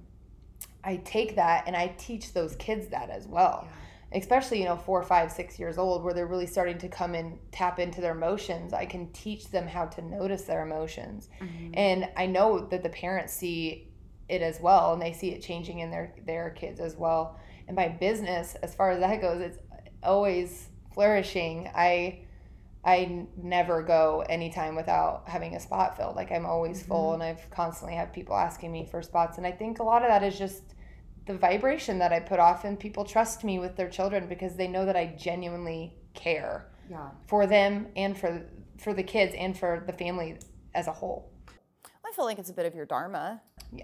I 0.85 0.97
take 0.99 1.37
that 1.37 1.65
and 1.67 1.75
I 1.75 1.89
teach 1.99 2.35
those 2.35 2.55
kids 2.57 2.89
that 2.89 3.09
as 3.09 3.27
well. 3.27 3.67
Yeah 3.67 3.77
especially 4.13 4.59
you 4.61 4.65
know 4.65 4.77
four 4.77 5.03
five 5.03 5.33
six 5.33 5.59
years 5.59 5.79
old 5.79 6.05
where 6.05 6.15
they're 6.15 6.27
really 6.27 6.47
starting 6.47 6.79
to 6.79 6.89
come 6.89 7.15
and 7.15 7.39
tap 7.51 7.79
into 7.79 8.01
their 8.01 8.13
emotions 8.13 8.73
i 8.73 8.87
can 8.87 9.11
teach 9.13 9.49
them 9.51 9.67
how 9.67 9.85
to 9.85 10.01
notice 10.03 10.43
their 10.43 10.63
emotions 10.63 11.29
mm-hmm. 11.41 11.71
and 11.75 12.09
i 12.17 12.25
know 12.25 12.61
that 12.61 12.83
the 12.83 12.89
parents 12.89 13.33
see 13.33 13.89
it 14.29 14.43
as 14.43 14.61
well 14.61 14.93
and 14.93 15.03
they 15.03 15.13
see 15.13 15.31
it 15.31 15.43
changing 15.43 15.81
in 15.81 15.91
their 15.91 16.15
their 16.25 16.51
kids 16.51 16.79
as 16.81 16.97
well 16.97 17.39
and 17.67 17.77
my 17.77 17.89
business 17.89 18.55
as 18.63 18.75
far 18.75 18.91
as 18.91 19.01
that 19.01 19.21
goes 19.21 19.41
it's 19.41 19.59
always 20.03 20.69
flourishing 20.95 21.69
i 21.75 22.21
i 22.85 23.27
never 23.37 23.83
go 23.83 24.25
anytime 24.29 24.77
without 24.77 25.29
having 25.29 25.57
a 25.57 25.61
spot 25.61 25.97
filled 25.97 26.15
like 26.15 26.31
i'm 26.31 26.47
always 26.47 26.79
mm-hmm. 26.79 26.89
full 26.89 27.15
and 27.15 27.25
i've 27.25 27.51
constantly 27.51 27.97
have 27.97 28.13
people 28.13 28.37
asking 28.37 28.71
me 28.71 28.87
for 28.89 29.03
spots 29.03 29.37
and 29.37 29.47
i 29.47 29.51
think 29.51 29.81
a 29.81 29.83
lot 29.83 30.03
of 30.03 30.09
that 30.09 30.23
is 30.23 30.39
just 30.39 30.76
the 31.27 31.35
vibration 31.35 31.99
that 31.99 32.13
I 32.13 32.21
put 32.21 32.39
off 32.39 32.65
and 32.65 32.79
people 32.79 33.05
trust 33.05 33.45
me 33.45 33.59
with 33.59 33.77
their 33.77 33.89
children 33.89 34.29
because 34.29 34.57
they 34.57 34.69
know 34.69 34.87
that 34.87 34.97
I 34.97 35.15
genuinely 35.19 35.95
care 36.15 36.71
yeah. 36.91 37.09
for 37.27 37.47
them 37.47 37.89
and 37.97 38.17
for 38.17 38.43
for 38.79 38.93
the 38.93 39.03
kids 39.03 39.35
and 39.37 39.57
for 39.57 39.83
the 39.87 39.93
family 39.93 40.37
as 40.75 40.87
a 40.87 40.93
whole. 40.93 41.31
I 42.05 42.13
feel 42.15 42.25
like 42.25 42.39
it's 42.39 42.51
a 42.51 42.53
bit 42.53 42.67
of 42.67 42.75
your 42.75 42.87
dharma. 42.87 43.41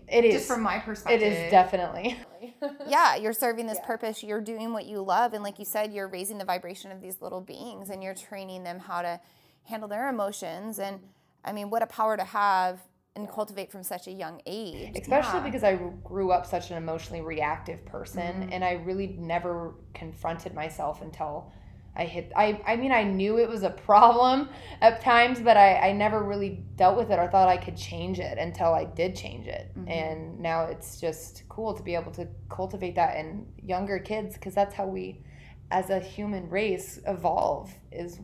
It 0.08 0.24
is. 0.24 0.34
Just 0.34 0.48
from 0.48 0.62
my 0.62 0.78
perspective. 0.78 1.22
It 1.22 1.32
is 1.32 1.50
definitely. 1.50 2.18
yeah, 2.86 3.16
you're 3.16 3.32
serving 3.32 3.66
this 3.66 3.78
yeah. 3.80 3.86
purpose. 3.86 4.22
You're 4.22 4.40
doing 4.40 4.72
what 4.72 4.86
you 4.86 5.00
love. 5.00 5.32
And 5.32 5.42
like 5.42 5.58
you 5.58 5.64
said, 5.64 5.92
you're 5.92 6.08
raising 6.08 6.38
the 6.38 6.44
vibration 6.44 6.92
of 6.92 7.00
these 7.00 7.20
little 7.20 7.40
beings 7.40 7.90
and 7.90 8.02
you're 8.02 8.14
training 8.14 8.62
them 8.64 8.78
how 8.78 9.02
to 9.02 9.20
handle 9.64 9.88
their 9.88 10.08
emotions. 10.08 10.78
And 10.78 11.00
I 11.44 11.52
mean, 11.52 11.70
what 11.70 11.82
a 11.82 11.86
power 11.86 12.16
to 12.16 12.24
have 12.24 12.80
and 13.14 13.28
cultivate 13.28 13.70
from 13.70 13.82
such 13.82 14.06
a 14.06 14.10
young 14.10 14.40
age. 14.46 14.96
especially 14.96 15.40
because 15.40 15.62
I 15.62 15.76
grew 16.02 16.30
up 16.30 16.46
such 16.46 16.70
an 16.70 16.76
emotionally 16.76 17.20
reactive 17.20 17.84
person 17.84 18.22
mm-hmm. 18.22 18.52
and 18.52 18.64
I 18.64 18.72
really 18.72 19.16
never 19.18 19.74
confronted 19.92 20.54
myself 20.54 21.02
until 21.02 21.52
I 21.94 22.06
hit 22.06 22.32
I 22.34 22.62
I 22.66 22.76
mean 22.76 22.90
I 22.90 23.02
knew 23.02 23.38
it 23.38 23.48
was 23.48 23.64
a 23.64 23.70
problem 23.86 24.48
at 24.80 25.02
times 25.02 25.40
but 25.40 25.56
I 25.58 25.90
I 25.90 25.92
never 25.92 26.22
really 26.22 26.64
dealt 26.76 26.96
with 26.96 27.10
it 27.10 27.18
or 27.18 27.28
thought 27.28 27.48
I 27.48 27.58
could 27.58 27.76
change 27.76 28.18
it 28.18 28.38
until 28.38 28.72
I 28.72 28.84
did 28.84 29.14
change 29.14 29.46
it. 29.46 29.70
Mm-hmm. 29.76 29.88
And 29.88 30.40
now 30.40 30.64
it's 30.64 30.98
just 30.98 31.42
cool 31.50 31.74
to 31.74 31.82
be 31.82 31.94
able 31.94 32.12
to 32.12 32.26
cultivate 32.48 32.94
that 32.94 33.16
in 33.16 33.46
younger 33.62 33.98
kids 33.98 34.38
cuz 34.38 34.54
that's 34.54 34.74
how 34.74 34.86
we 34.86 35.22
as 35.70 35.90
a 35.90 36.00
human 36.00 36.48
race 36.48 36.98
evolve 37.06 37.74
is 37.90 38.20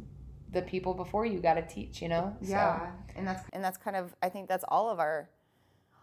the 0.53 0.63
people 0.63 0.95
before 0.95 1.27
you 1.27 1.41
got 1.41 1.55
to 1.55 1.67
teach 1.67 2.01
you 2.03 2.09
know 2.09 2.37
So- 2.43 2.51
Yeah, 2.51 2.91
and 3.17 3.27
that's 3.27 3.45
and 3.53 3.63
that's 3.63 3.77
kind 3.79 3.97
of 3.97 4.15
I 4.23 4.29
think 4.29 4.49
that's 4.49 4.65
all 4.69 4.89
of 4.91 4.99
our 4.99 5.29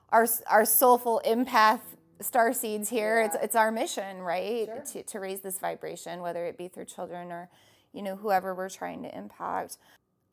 our 0.09 0.27
our 0.47 0.65
soulful 0.65 1.21
empath 1.25 1.81
star 2.21 2.53
seeds 2.53 2.89
here. 2.89 3.21
It's 3.21 3.35
it's 3.41 3.55
our 3.55 3.71
mission, 3.71 4.21
right? 4.21 4.85
To 4.87 5.03
to 5.03 5.19
raise 5.19 5.41
this 5.41 5.59
vibration, 5.59 6.21
whether 6.21 6.45
it 6.45 6.57
be 6.57 6.67
through 6.67 6.85
children 6.85 7.31
or 7.31 7.49
you 7.93 8.01
know 8.03 8.15
whoever 8.15 8.53
we're 8.53 8.69
trying 8.69 9.03
to 9.03 9.17
impact. 9.17 9.77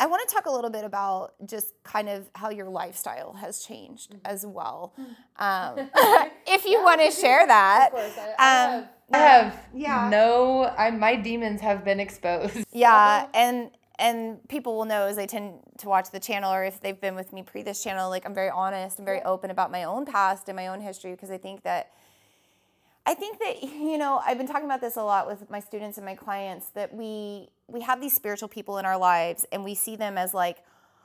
I 0.00 0.06
want 0.06 0.26
to 0.28 0.34
talk 0.34 0.46
a 0.46 0.50
little 0.50 0.70
bit 0.70 0.84
about 0.84 1.34
just 1.46 1.74
kind 1.84 2.08
of 2.08 2.28
how 2.34 2.50
your 2.50 2.68
lifestyle 2.68 3.34
has 3.34 3.64
changed 3.64 4.16
as 4.24 4.44
well. 4.44 4.94
Um, 5.36 5.78
if 6.46 6.64
you 6.64 6.82
want 6.82 7.00
to 7.00 7.10
share 7.12 7.46
that. 7.46 7.90
of 7.92 7.92
course. 7.92 8.18
I, 8.18 8.34
I 8.36 8.64
Um, 8.64 8.72
have, 8.72 8.88
I 9.12 9.18
have 9.18 9.60
Yeah. 9.72 10.08
no 10.10 10.64
I 10.76 10.90
my 10.90 11.14
demons 11.16 11.60
have 11.60 11.84
been 11.84 12.00
exposed. 12.00 12.64
Yeah, 12.72 13.26
and 13.34 13.70
and 14.02 14.46
people 14.48 14.76
will 14.76 14.84
know 14.84 15.06
as 15.06 15.14
they 15.14 15.28
tend 15.28 15.60
to 15.78 15.88
watch 15.88 16.10
the 16.10 16.18
channel 16.18 16.52
or 16.52 16.64
if 16.64 16.80
they've 16.80 17.00
been 17.00 17.14
with 17.14 17.32
me 17.32 17.42
pre 17.42 17.62
this 17.62 17.82
channel, 17.82 18.10
like 18.10 18.26
I'm 18.26 18.34
very 18.34 18.50
honest 18.50 18.98
and 18.98 19.06
very 19.06 19.22
open 19.22 19.50
about 19.50 19.70
my 19.70 19.84
own 19.84 20.04
past 20.04 20.48
and 20.48 20.56
my 20.56 20.66
own 20.66 20.80
history 20.80 21.12
because 21.12 21.30
I 21.30 21.38
think 21.38 21.62
that 21.62 21.92
I 23.06 23.14
think 23.14 23.38
that 23.38 23.62
you 23.62 23.96
know 23.96 24.20
I've 24.26 24.38
been 24.38 24.48
talking 24.48 24.64
about 24.64 24.80
this 24.80 24.96
a 24.96 25.04
lot 25.04 25.28
with 25.28 25.48
my 25.48 25.60
students 25.60 25.98
and 25.98 26.04
my 26.04 26.16
clients 26.16 26.70
that 26.70 26.92
we 26.92 27.48
we 27.68 27.80
have 27.82 28.00
these 28.00 28.12
spiritual 28.12 28.48
people 28.48 28.78
in 28.78 28.84
our 28.84 28.98
lives 28.98 29.46
and 29.52 29.62
we 29.62 29.74
see 29.76 29.94
them 29.94 30.18
as 30.18 30.34
like 30.34 30.58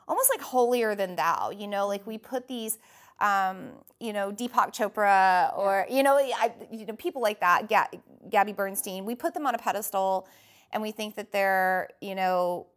almost 0.08 0.30
like 0.34 0.40
holier 0.40 0.96
than 0.96 1.14
thou. 1.14 1.50
You 1.50 1.68
know, 1.68 1.86
like 1.86 2.06
we 2.06 2.18
put 2.18 2.48
these. 2.48 2.78
Um, 3.20 3.70
you 3.98 4.12
know, 4.12 4.30
Deepak 4.30 4.72
Chopra, 4.72 5.52
or 5.58 5.84
you 5.90 6.04
know, 6.04 6.14
I, 6.16 6.52
you 6.70 6.86
know, 6.86 6.94
people 6.94 7.20
like 7.20 7.40
that, 7.40 7.68
Ga- 7.68 7.98
Gabby 8.30 8.52
Bernstein. 8.52 9.04
We 9.04 9.16
put 9.16 9.34
them 9.34 9.44
on 9.44 9.56
a 9.56 9.58
pedestal, 9.58 10.28
and 10.70 10.80
we 10.80 10.92
think 10.92 11.16
that 11.16 11.32
they're, 11.32 11.88
you 12.00 12.14
know, 12.14 12.68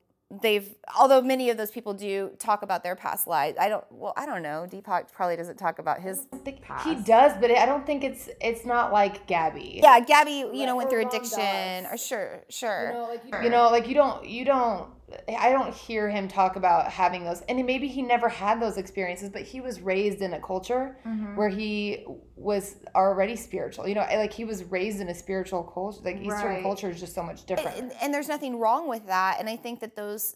they've. 0.41 0.73
Although 0.97 1.21
many 1.21 1.49
of 1.49 1.57
those 1.57 1.71
people 1.71 1.93
do 1.93 2.31
talk 2.39 2.61
about 2.61 2.83
their 2.83 2.95
past 2.95 3.27
lives, 3.27 3.57
I 3.59 3.69
don't. 3.69 3.83
Well, 3.91 4.13
I 4.15 4.25
don't 4.25 4.41
know. 4.41 4.67
Deepak 4.69 5.11
probably 5.11 5.35
doesn't 5.35 5.57
talk 5.57 5.79
about 5.79 6.01
his 6.01 6.27
think 6.43 6.61
He 6.83 6.95
does, 6.95 7.33
but 7.39 7.51
I 7.51 7.65
don't 7.65 7.85
think 7.85 8.03
it's 8.03 8.29
it's 8.39 8.65
not 8.65 8.91
like 8.93 9.27
Gabby. 9.27 9.79
Yeah, 9.83 9.99
Gabby, 9.99 10.45
you 10.53 10.65
know, 10.65 10.75
went 10.75 10.89
through 10.89 11.07
addiction. 11.07 11.39
Dass. 11.39 11.93
Or 11.93 11.97
sure, 11.97 12.43
sure. 12.49 12.87
you 12.87 12.93
know, 12.93 13.07
like 13.07 13.23
you, 13.25 13.43
You 13.43 13.49
know, 13.49 13.69
like 13.69 13.87
you 13.87 13.95
don't 13.95 14.25
you 14.25 14.45
don't 14.45 14.89
I 15.37 15.51
don't 15.51 15.73
hear 15.73 16.09
him 16.09 16.27
talk 16.27 16.55
about 16.55 16.91
having 16.91 17.23
those 17.23 17.41
and 17.41 17.65
maybe 17.65 17.87
he 17.87 18.01
never 18.01 18.29
had 18.29 18.61
those 18.61 18.77
experiences, 18.77 19.29
but 19.29 19.41
he 19.41 19.61
was 19.61 19.81
raised 19.81 20.21
in 20.21 20.33
a 20.33 20.39
culture 20.39 20.97
Mm-hmm. 21.05 21.35
where 21.35 21.49
he 21.49 22.05
was 22.35 22.75
already 22.95 23.35
spiritual. 23.35 23.87
You 23.87 23.95
know, 23.95 24.01
like 24.01 24.33
he 24.33 24.45
was 24.45 24.63
raised 24.65 24.99
in 25.01 25.07
a 25.09 25.15
spiritual 25.15 25.63
culture. 25.63 26.01
Like 26.03 26.17
Eastern 26.17 26.51
Right. 26.51 26.63
culture 26.63 26.89
is 26.89 26.99
just 26.99 27.13
so 27.15 27.23
much 27.23 27.45
different. 27.45 27.77
and, 27.77 27.91
and 28.01 28.13
there's 28.13 28.27
nothing 28.27 28.57
wrong 28.59 28.87
with 28.87 29.05
that. 29.07 29.37
And 29.39 29.49
I 29.49 29.55
think 29.55 29.79
that 29.81 29.95
those 29.95 30.35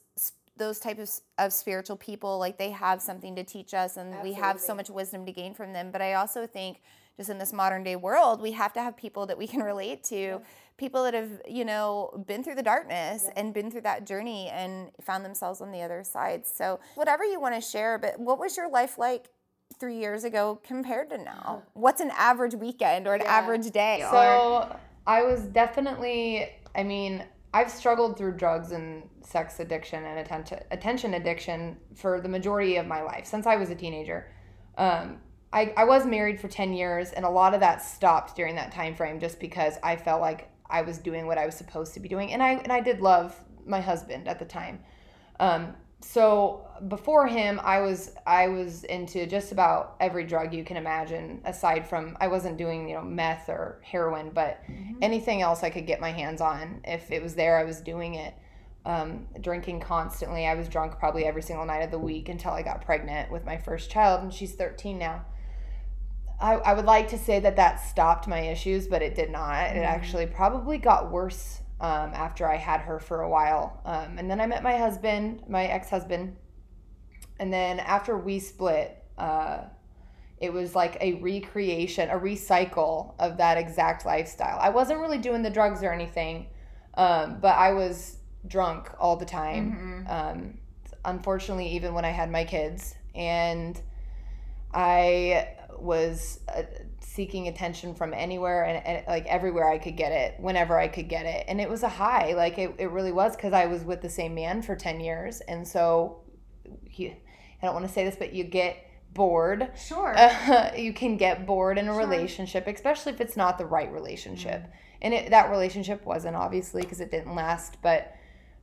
those 0.57 0.79
types 0.79 1.21
of, 1.37 1.45
of 1.47 1.53
spiritual 1.53 1.97
people, 1.97 2.39
like 2.39 2.57
they 2.57 2.69
have 2.71 3.01
something 3.01 3.35
to 3.35 3.43
teach 3.43 3.73
us, 3.73 3.97
and 3.97 4.15
we 4.23 4.31
have 4.33 4.57
so 4.59 4.73
much 4.73 4.89
wisdom 4.89 5.25
to 5.25 5.31
gain 5.33 5.53
from 5.53 5.73
them. 5.73 5.91
But 5.91 6.01
I 6.01 6.13
also 6.13 6.47
think, 6.47 6.79
just 7.17 7.29
in 7.29 7.37
this 7.37 7.51
modern 7.51 7.83
day 7.83 7.97
world, 7.97 8.41
we 8.41 8.53
have 8.53 8.71
to 8.73 8.81
have 8.81 8.95
people 8.95 9.25
that 9.25 9.37
we 9.37 9.47
can 9.47 9.61
relate 9.61 10.03
to, 10.05 10.39
people 10.77 11.03
that 11.03 11.13
have 11.13 11.41
you 11.47 11.63
know 11.65 12.23
been 12.27 12.43
through 12.43 12.55
the 12.55 12.63
darkness 12.63 13.29
and 13.35 13.53
been 13.53 13.71
through 13.71 13.81
that 13.81 14.05
journey 14.05 14.49
and 14.49 14.91
found 15.01 15.23
themselves 15.23 15.61
on 15.61 15.71
the 15.71 15.81
other 15.81 16.03
side. 16.03 16.45
So 16.45 16.79
whatever 16.95 17.23
you 17.23 17.39
want 17.39 17.55
to 17.55 17.61
share, 17.61 17.97
but 17.97 18.19
what 18.19 18.39
was 18.39 18.57
your 18.57 18.69
life 18.69 18.97
like? 18.97 19.27
Three 19.79 19.97
years 19.97 20.23
ago 20.23 20.61
compared 20.63 21.09
to 21.09 21.17
now, 21.17 21.63
what's 21.73 21.99
an 21.99 22.11
average 22.15 22.53
weekend 22.53 23.07
or 23.07 23.15
an 23.15 23.21
Yeah. 23.21 23.33
average 23.33 23.71
day? 23.71 24.03
or- 24.03 24.09
So 24.11 24.75
I 25.07 25.23
was 25.23 25.41
definitely. 25.47 26.49
I 26.75 26.83
mean, 26.83 27.25
I've 27.53 27.71
struggled 27.71 28.15
through 28.17 28.33
drugs 28.37 28.71
and 28.71 29.09
sex 29.21 29.59
addiction 29.59 30.05
and 30.05 30.19
attention 30.19 30.59
attention 30.71 31.15
addiction 31.15 31.77
for 31.95 32.21
the 32.21 32.29
majority 32.29 32.75
of 32.77 32.85
my 32.85 33.01
life 33.01 33.25
since 33.25 33.47
I 33.47 33.55
was 33.55 33.69
a 33.71 33.75
teenager. 33.75 34.29
Um, 34.77 35.17
I, 35.51 35.73
I 35.75 35.83
was 35.85 36.05
married 36.05 36.39
for 36.39 36.47
10 36.47 36.73
years 36.73 37.11
and 37.11 37.25
a 37.25 37.29
lot 37.29 37.53
of 37.53 37.59
that 37.61 37.81
stopped 37.81 38.35
during 38.35 38.55
that 38.55 38.71
time 38.71 38.93
frame 38.93 39.19
just 39.19 39.39
because 39.39 39.77
I 39.81 39.95
felt 39.95 40.21
like 40.21 40.49
I 40.69 40.81
was 40.81 40.97
doing 40.97 41.27
what 41.27 41.37
I 41.37 41.45
was 41.45 41.55
supposed 41.55 41.93
to 41.93 41.99
be 41.99 42.09
doing 42.09 42.33
and 42.33 42.41
I 42.41 42.51
and 42.53 42.71
I 42.71 42.81
did 42.81 43.01
love 43.01 43.35
my 43.65 43.81
husband 43.81 44.27
at 44.27 44.39
the 44.39 44.45
time. 44.45 44.79
Um, 45.39 45.75
so 46.01 46.67
before 46.87 47.25
him 47.27 47.59
I 47.63 47.79
was 47.79 48.13
I 48.27 48.47
was 48.47 48.83
into 48.83 49.25
just 49.25 49.51
about 49.51 49.95
every 49.99 50.25
drug 50.25 50.53
you 50.53 50.63
can 50.63 50.77
imagine 50.77 51.41
aside 51.45 51.87
from 51.87 52.17
I 52.19 52.27
wasn't 52.27 52.57
doing, 52.57 52.87
you 52.87 52.95
know, 52.95 53.01
meth 53.01 53.49
or 53.49 53.79
heroin, 53.83 54.31
but 54.31 54.61
anything 55.01 55.41
else 55.41 55.63
I 55.63 55.69
could 55.69 55.87
get 55.87 55.99
my 55.99 56.11
hands 56.11 56.41
on 56.41 56.81
if 56.83 57.11
it 57.11 57.23
was 57.23 57.35
there 57.35 57.57
I 57.57 57.63
was 57.63 57.81
doing 57.81 58.15
it 58.15 58.35
um, 58.85 59.25
drinking 59.41 59.79
constantly. 59.79 60.45
I 60.45 60.53
was 60.53 60.69
drunk 60.69 60.99
probably 60.99 61.25
every 61.25 61.41
single 61.41 61.65
night 61.65 61.81
of 61.81 61.91
the 61.91 61.99
week 61.99 62.29
until 62.29 62.51
I 62.51 62.61
got 62.61 62.85
pregnant 62.85 63.31
with 63.31 63.45
my 63.45 63.57
first 63.57 63.89
child, 63.89 64.21
and 64.21 64.33
she's 64.33 64.53
13 64.53 64.97
now. 64.97 65.25
I, 66.39 66.53
I 66.55 66.73
would 66.73 66.85
like 66.85 67.07
to 67.09 67.17
say 67.17 67.39
that 67.39 67.55
that 67.55 67.75
stopped 67.77 68.27
my 68.27 68.39
issues, 68.39 68.87
but 68.87 69.01
it 69.01 69.15
did 69.15 69.29
not. 69.29 69.75
It 69.75 69.79
actually 69.79 70.25
probably 70.27 70.77
got 70.77 71.11
worse 71.11 71.61
um, 71.79 72.11
after 72.13 72.47
I 72.47 72.57
had 72.57 72.81
her 72.81 72.99
for 72.99 73.21
a 73.21 73.29
while. 73.29 73.81
Um, 73.85 74.17
and 74.17 74.29
then 74.29 74.41
I 74.41 74.47
met 74.47 74.63
my 74.63 74.77
husband, 74.77 75.43
my 75.47 75.65
ex 75.65 75.89
husband. 75.89 76.35
And 77.39 77.51
then 77.51 77.79
after 77.79 78.17
we 78.17 78.39
split, 78.39 79.03
uh, 79.17 79.63
it 80.39 80.51
was 80.51 80.75
like 80.75 80.97
a 81.01 81.15
recreation, 81.15 82.09
a 82.09 82.19
recycle 82.19 83.15
of 83.19 83.37
that 83.37 83.57
exact 83.57 84.05
lifestyle. 84.05 84.57
I 84.59 84.69
wasn't 84.69 84.99
really 84.99 85.17
doing 85.17 85.41
the 85.41 85.49
drugs 85.49 85.83
or 85.83 85.91
anything, 85.91 86.47
um, 86.95 87.39
but 87.41 87.55
I 87.55 87.73
was 87.73 88.17
drunk 88.47 88.91
all 88.99 89.15
the 89.15 89.25
time. 89.25 90.05
Um, 90.09 90.57
unfortunately, 91.05 91.69
even 91.69 91.93
when 91.93 92.03
I 92.05 92.09
had 92.09 92.29
my 92.29 92.43
kids, 92.43 92.95
and 93.13 93.81
I 94.73 95.47
was 95.79 96.39
uh, 96.53 96.63
seeking 96.99 97.47
attention 97.47 97.95
from 97.95 98.13
anywhere 98.13 98.63
and, 98.63 98.85
and 98.85 99.07
like 99.07 99.25
everywhere 99.27 99.69
I 99.69 99.77
could 99.77 99.97
get 99.97 100.11
it, 100.11 100.39
whenever 100.39 100.77
I 100.77 100.87
could 100.87 101.09
get 101.09 101.25
it, 101.25 101.45
and 101.47 101.59
it 101.61 101.69
was 101.69 101.83
a 101.83 101.89
high. 101.89 102.33
Like 102.33 102.57
it, 102.57 102.75
it 102.77 102.91
really 102.91 103.11
was 103.11 103.35
because 103.35 103.53
I 103.53 103.65
was 103.65 103.83
with 103.83 104.01
the 104.01 104.09
same 104.09 104.35
man 104.35 104.61
for 104.61 104.75
ten 104.75 104.99
years, 104.99 105.41
and 105.41 105.67
so 105.67 106.21
he, 106.89 107.09
I 107.09 107.65
don't 107.65 107.73
want 107.73 107.87
to 107.87 107.93
say 107.93 108.05
this, 108.05 108.15
but 108.15 108.33
you 108.33 108.43
get 108.43 108.77
bored 109.13 109.71
sure. 109.77 110.13
uh, 110.15 110.71
you 110.77 110.93
can 110.93 111.17
get 111.17 111.45
bored 111.47 111.77
in 111.77 111.87
a 111.87 111.93
relationship, 111.93 112.67
especially 112.67 113.13
if 113.13 113.21
it's 113.21 113.37
not 113.37 113.57
the 113.57 113.65
right 113.65 113.91
relationship. 113.91 114.71
And 115.01 115.13
it, 115.13 115.29
that 115.31 115.49
relationship 115.49 116.05
wasn't 116.05 116.35
obviously 116.35 116.81
because 116.81 116.99
it 116.99 117.11
didn't 117.11 117.33
last. 117.33 117.77
But 117.81 118.15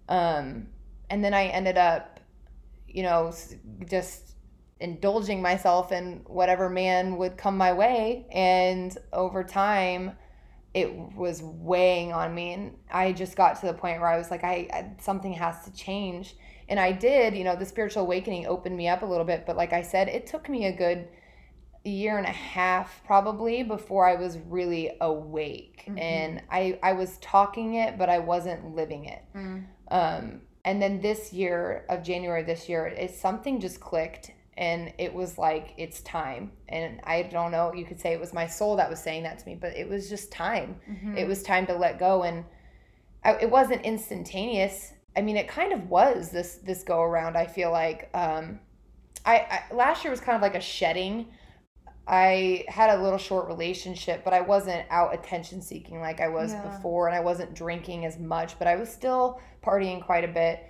um, 0.08 0.68
and 1.10 1.24
then 1.24 1.34
I 1.34 1.46
ended 1.46 1.78
up, 1.78 2.20
you 2.86 3.02
know, 3.02 3.32
just 3.88 4.31
indulging 4.82 5.40
myself 5.40 5.92
in 5.92 6.22
whatever 6.26 6.68
man 6.68 7.16
would 7.16 7.36
come 7.36 7.56
my 7.56 7.72
way, 7.72 8.26
and 8.30 8.96
over 9.12 9.42
time. 9.44 10.12
It 10.74 10.90
was 10.94 11.42
weighing 11.42 12.14
on 12.14 12.34
me, 12.34 12.54
and 12.54 12.74
I 12.90 13.12
just 13.12 13.36
got 13.36 13.60
to 13.60 13.66
the 13.66 13.74
point 13.74 14.00
where 14.00 14.08
I 14.08 14.16
was 14.16 14.30
like, 14.30 14.42
I, 14.42 14.68
I 14.72 14.92
something 15.02 15.34
has 15.34 15.66
to 15.66 15.72
change, 15.74 16.34
and 16.66 16.80
I 16.80 16.92
did. 16.92 17.36
You 17.36 17.44
know, 17.44 17.56
the 17.56 17.66
spiritual 17.66 18.04
awakening 18.04 18.46
opened 18.46 18.74
me 18.74 18.88
up 18.88 19.02
a 19.02 19.04
little 19.04 19.26
bit, 19.26 19.44
but 19.46 19.54
like 19.54 19.74
I 19.74 19.82
said, 19.82 20.08
it 20.08 20.26
took 20.26 20.48
me 20.48 20.64
a 20.64 20.72
good 20.72 21.08
year 21.84 22.16
and 22.16 22.26
a 22.26 22.30
half 22.30 23.02
probably 23.04 23.62
before 23.62 24.08
I 24.08 24.14
was 24.14 24.38
really 24.48 24.92
awake. 25.02 25.84
And 25.98 26.42
I, 26.50 26.78
I 26.82 26.92
was 26.94 27.18
talking 27.18 27.74
it, 27.74 27.98
but 27.98 28.08
I 28.08 28.20
wasn't 28.20 28.74
living 28.74 29.04
it. 29.06 29.22
Um, 29.88 30.40
and 30.64 30.80
then 30.80 31.00
this 31.02 31.34
year 31.34 31.84
of 31.90 32.02
January 32.02 32.44
this 32.44 32.68
year, 32.68 32.86
it 32.86 33.10
something 33.10 33.60
just 33.60 33.80
clicked 33.80 34.30
and 34.56 34.92
it 34.98 35.12
was 35.14 35.38
like 35.38 35.74
it's 35.78 36.00
time. 36.02 36.52
And 36.68 37.00
I 37.04 37.22
don't 37.22 37.52
know, 37.52 37.72
you 37.72 37.84
could 37.84 38.00
say 38.00 38.12
it 38.12 38.20
was 38.20 38.32
my 38.32 38.46
soul 38.46 38.76
that 38.76 38.90
was 38.90 39.00
saying 39.00 39.22
that 39.22 39.38
to 39.38 39.46
me, 39.46 39.54
but 39.54 39.76
it 39.76 39.88
was 39.88 40.08
just 40.08 40.30
time. 40.32 40.76
It 41.16 41.26
was 41.26 41.42
time 41.42 41.66
to 41.66 41.74
let 41.74 41.98
go 41.98 42.22
and 42.22 42.44
I, 43.24 43.34
it 43.34 43.50
wasn't 43.50 43.82
instantaneous. 43.82 44.92
I 45.16 45.22
mean, 45.22 45.36
it 45.36 45.48
kind 45.48 45.72
of 45.72 45.88
was 45.88 46.30
this 46.30 46.56
this 46.56 46.82
go 46.82 47.00
around. 47.02 47.36
I 47.36 47.46
feel 47.46 47.70
like 47.70 48.10
um, 48.14 48.58
I, 49.24 49.62
I 49.70 49.74
last 49.74 50.04
year 50.04 50.10
was 50.10 50.20
kind 50.20 50.36
of 50.36 50.42
like 50.42 50.54
a 50.54 50.60
shedding. 50.60 51.28
I 52.06 52.64
had 52.68 52.90
a 52.90 53.00
little 53.02 53.18
short 53.18 53.46
relationship, 53.46 54.24
but 54.24 54.34
I 54.34 54.40
wasn't 54.40 54.84
out 54.90 55.14
attention 55.14 55.62
seeking 55.62 56.00
like 56.00 56.20
I 56.20 56.28
was 56.28 56.52
Yeah. 56.52 56.62
before, 56.62 57.06
and 57.06 57.16
I 57.16 57.20
wasn't 57.20 57.54
drinking 57.54 58.04
as 58.06 58.18
much, 58.18 58.58
but 58.58 58.66
I 58.66 58.74
was 58.76 58.90
still 58.90 59.40
partying 59.64 60.04
quite 60.04 60.24
a 60.24 60.28
bit. 60.28 60.64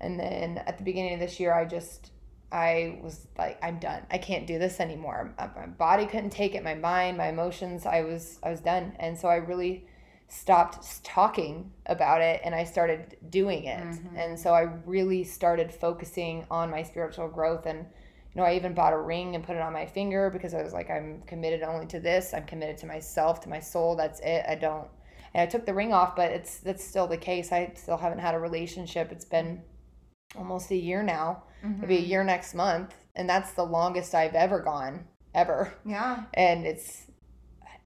And 0.00 0.20
then 0.20 0.58
at 0.66 0.76
the 0.76 0.84
beginning 0.84 1.14
of 1.14 1.20
this 1.20 1.40
year, 1.40 1.54
I 1.54 1.64
just 1.64 2.10
I 2.54 3.00
was 3.02 3.26
like, 3.36 3.58
I'm 3.64 3.80
done. 3.80 4.06
I 4.12 4.18
can't 4.18 4.46
do 4.46 4.60
this 4.60 4.78
anymore. 4.78 5.34
My 5.36 5.66
body 5.66 6.06
couldn't 6.06 6.30
take 6.30 6.54
it. 6.54 6.62
My 6.62 6.76
mind, 6.76 7.18
my 7.18 7.26
emotions. 7.26 7.84
I 7.84 8.02
was 8.02 8.38
I 8.44 8.50
was 8.50 8.60
done. 8.60 8.94
And 9.00 9.18
so 9.18 9.26
I 9.26 9.36
really 9.36 9.88
stopped 10.28 11.02
talking 11.02 11.72
about 11.86 12.20
it 12.20 12.40
and 12.44 12.54
I 12.54 12.62
started 12.62 13.16
doing 13.28 13.64
it. 13.64 13.82
Mm-hmm. 13.82 14.16
And 14.16 14.38
so 14.38 14.54
I 14.54 14.68
really 14.86 15.24
started 15.24 15.72
focusing 15.72 16.46
on 16.48 16.70
my 16.70 16.84
spiritual 16.84 17.26
growth 17.26 17.66
and 17.66 17.78
you 18.34 18.40
know, 18.40 18.46
I 18.46 18.54
even 18.54 18.72
bought 18.72 18.92
a 18.92 18.98
ring 18.98 19.34
and 19.34 19.44
put 19.44 19.56
it 19.56 19.62
on 19.62 19.72
my 19.72 19.86
finger 19.86 20.30
because 20.30 20.54
I 20.54 20.62
was 20.62 20.72
like, 20.72 20.90
I'm 20.90 21.22
committed 21.26 21.62
only 21.62 21.86
to 21.86 21.98
this. 21.98 22.34
I'm 22.34 22.44
committed 22.44 22.78
to 22.78 22.86
myself, 22.86 23.40
to 23.42 23.48
my 23.48 23.60
soul. 23.60 23.96
That's 23.96 24.20
it. 24.20 24.44
I 24.48 24.54
don't. 24.54 24.88
And 25.34 25.42
I 25.42 25.46
took 25.46 25.66
the 25.66 25.74
ring 25.74 25.92
off, 25.92 26.14
but 26.14 26.30
it's 26.30 26.58
that's 26.58 26.84
still 26.84 27.08
the 27.08 27.16
case. 27.16 27.50
I 27.50 27.72
still 27.74 27.96
haven't 27.96 28.20
had 28.20 28.36
a 28.36 28.38
relationship. 28.38 29.10
It's 29.10 29.24
been 29.24 29.62
almost 30.36 30.70
a 30.70 30.76
year 30.76 31.02
now. 31.02 31.42
Mm-hmm. 31.64 31.82
It'll 31.82 31.88
be 31.88 31.98
a 31.98 32.00
year 32.00 32.24
next 32.24 32.54
month, 32.54 32.94
and 33.14 33.28
that's 33.28 33.52
the 33.52 33.64
longest 33.64 34.14
I've 34.14 34.34
ever 34.34 34.60
gone 34.60 35.04
ever. 35.34 35.74
Yeah. 35.84 36.24
And 36.34 36.66
it's 36.66 37.10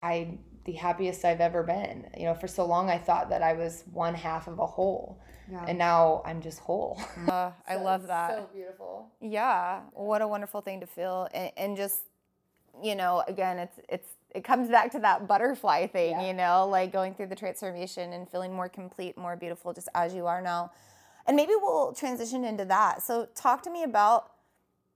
I 0.03 0.39
the 0.65 0.73
happiest 0.73 1.25
I've 1.25 1.41
ever 1.41 1.63
been. 1.63 2.11
You 2.17 2.27
know, 2.27 2.35
for 2.35 2.47
so 2.47 2.65
long 2.67 2.91
I 2.91 2.99
thought 2.99 3.31
that 3.31 3.43
I 3.43 3.55
was 3.55 3.85
one 3.93 4.15
half 4.15 4.47
of 4.49 4.59
a 4.59 4.67
whole. 4.67 5.21
Yeah. 5.51 5.65
And 5.67 5.79
now 5.79 6.23
I'm 6.27 6.43
just 6.43 6.59
whole. 6.59 7.01
Uh, 7.27 7.53
I 7.69 7.77
love 7.77 8.07
that. 8.09 8.37
So 8.37 8.49
beautiful. 8.53 9.11
Yeah. 9.21 9.81
What 9.95 10.21
a 10.21 10.29
wonderful 10.29 10.61
thing 10.61 10.81
to 10.81 10.87
feel. 10.87 11.27
And, 11.33 11.53
and 11.57 11.77
just, 11.77 12.03
you 12.83 12.95
know, 12.95 13.25
again, 13.27 13.59
it's, 13.59 13.81
it's, 13.89 14.09
it 14.35 14.45
comes 14.45 14.69
back 14.69 14.93
to 14.93 14.99
that 14.99 15.27
butterfly 15.27 15.87
thing, 15.87 16.11
yeah. 16.11 16.27
you 16.27 16.35
know, 16.35 16.69
like 16.69 16.93
going 16.93 17.15
through 17.15 17.29
the 17.29 17.35
transformation 17.35 18.13
and 18.13 18.29
feeling 18.29 18.53
more 18.53 18.69
complete, 18.69 19.17
more 19.17 19.37
beautiful, 19.37 19.73
just 19.73 19.89
as 19.95 20.15
you 20.15 20.27
are 20.27 20.43
now. 20.43 20.71
And 21.29 21.37
maybe 21.37 21.53
we'll 21.61 21.93
transition 21.93 22.43
into 22.43 22.65
that. 22.65 23.03
So, 23.03 23.29
talk 23.35 23.63
to 23.65 23.71
me 23.71 23.83
about 23.83 24.33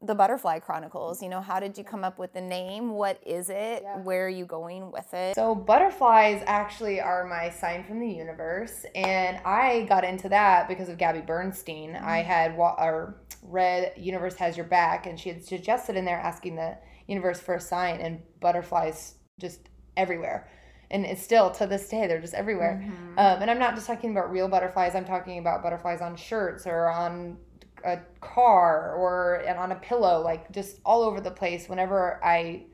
the 0.01 0.15
Butterfly 0.15 0.59
Chronicles. 0.61 1.23
You 1.23 1.29
know, 1.29 1.41
how 1.41 1.61
did 1.61 1.79
you 1.79 1.85
come 1.85 2.03
up 2.03 2.19
with 2.19 2.33
the 2.33 2.41
name? 2.41 2.91
What 2.95 3.21
is 3.25 3.51
it? 3.51 3.83
Yeah. 3.83 3.99
Where 3.99 4.27
are 4.27 4.31
you 4.31 4.47
going 4.47 4.91
with 4.91 5.12
it? 5.12 5.35
So, 5.35 5.55
butterflies 5.55 6.43
actually 6.47 7.01
are 7.01 7.25
my 7.27 7.51
sign 7.51 7.85
from 7.85 8.01
the 8.01 8.09
universe, 8.09 8.85
and 8.95 9.39
I 9.45 9.83
got 9.89 10.05
into 10.05 10.29
that 10.31 10.69
because 10.69 10.89
of 10.89 10.99
Gabby 10.99 11.21
Bernstein. 11.21 11.93
Mm-hmm. 11.93 12.05
I 12.05 12.23
had 12.23 12.57
wa- 12.57 12.77
or 12.79 13.23
read 13.43 13.93
"Universe 13.97 14.35
Has 14.37 14.57
Your 14.57 14.67
Back," 14.67 15.07
and 15.07 15.21
she 15.21 15.29
had 15.29 15.45
suggested 15.45 15.97
in 15.97 16.05
there 16.05 16.19
asking 16.19 16.57
the 16.57 16.79
universe 17.07 17.41
for 17.41 17.57
a 17.57 17.61
sign, 17.61 18.01
and 18.01 18.23
butterflies 18.41 19.17
just 19.39 19.69
everywhere. 19.97 20.49
And 20.93 21.05
it's 21.05 21.23
still 21.23 21.51
to 21.53 21.67
this 21.67 21.89
day, 21.89 22.07
they're 22.07 22.21
just 22.21 22.35
everywhere. 22.35 22.81
Mm-hmm. 22.85 23.19
Um, 23.19 23.43
and 23.43 23.51
I'm 23.51 23.59
not 23.59 23.75
just 23.75 23.87
talking 23.87 24.11
about 24.11 24.31
real 24.31 24.47
butterflies. 24.47 24.95
I'm 24.95 25.05
talking 25.05 25.39
about 25.39 25.63
butterflies 25.63 26.01
on 26.01 26.17
shirts 26.17 26.67
or 26.67 26.89
on 26.89 27.39
a 27.85 27.99
car 28.21 28.95
or 28.95 29.43
and 29.47 29.59
on 29.59 29.73
a 29.73 29.77
pillow, 29.77 30.21
like 30.23 30.53
just 30.53 30.79
all 30.85 31.03
over 31.03 31.21
the 31.21 31.31
place. 31.31 31.69
Whenever 31.69 32.23
I 32.25 32.67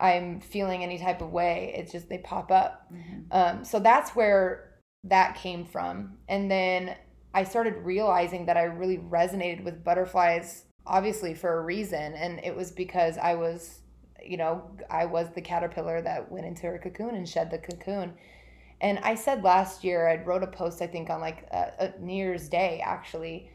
I'm 0.00 0.40
feeling 0.40 0.82
any 0.82 0.98
type 0.98 1.20
of 1.20 1.30
way, 1.30 1.72
it's 1.76 1.92
just 1.92 2.08
they 2.08 2.18
pop 2.18 2.50
up. 2.50 2.90
Mm-hmm. 2.92 3.20
Um, 3.30 3.64
so 3.64 3.78
that's 3.78 4.16
where 4.16 4.72
that 5.04 5.36
came 5.36 5.64
from. 5.64 6.16
And 6.28 6.50
then 6.50 6.96
I 7.32 7.44
started 7.44 7.74
realizing 7.78 8.46
that 8.46 8.56
I 8.56 8.64
really 8.64 8.98
resonated 8.98 9.64
with 9.64 9.84
butterflies, 9.84 10.64
obviously 10.86 11.34
for 11.34 11.58
a 11.58 11.62
reason, 11.62 12.14
and 12.14 12.40
it 12.42 12.56
was 12.56 12.70
because 12.70 13.18
I 13.18 13.34
was, 13.34 13.80
you 14.28 14.36
know, 14.36 14.70
I 14.90 15.04
was 15.04 15.28
the 15.34 15.40
caterpillar 15.40 16.02
that 16.02 16.30
went 16.30 16.46
into 16.46 16.66
her 16.66 16.78
cocoon 16.78 17.14
and 17.14 17.28
shed 17.28 17.50
the 17.50 17.58
cocoon. 17.58 18.14
And 18.80 18.98
I 19.00 19.14
said 19.14 19.42
last 19.42 19.84
year, 19.84 20.08
I 20.08 20.22
wrote 20.22 20.42
a 20.42 20.46
post, 20.46 20.82
I 20.82 20.86
think, 20.86 21.10
on 21.10 21.20
like 21.20 21.46
a, 21.50 21.92
New 22.00 22.14
Year's 22.14 22.48
Day, 22.48 22.82
actually, 22.84 23.50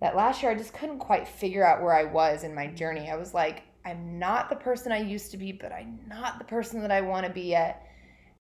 that 0.00 0.14
last 0.14 0.42
year 0.42 0.52
I 0.52 0.54
just 0.54 0.74
couldn't 0.74 0.98
quite 0.98 1.26
figure 1.26 1.66
out 1.66 1.82
where 1.82 1.94
I 1.94 2.04
was 2.04 2.44
in 2.44 2.54
my 2.54 2.68
journey. 2.68 3.10
I 3.10 3.16
was 3.16 3.34
like, 3.34 3.62
I'm 3.84 4.18
not 4.18 4.50
the 4.50 4.56
person 4.56 4.92
I 4.92 4.98
used 4.98 5.30
to 5.30 5.36
be, 5.36 5.52
but 5.52 5.72
I'm 5.72 5.98
not 6.06 6.38
the 6.38 6.44
person 6.44 6.80
that 6.82 6.90
I 6.90 7.00
want 7.00 7.26
to 7.26 7.32
be 7.32 7.42
yet. 7.42 7.87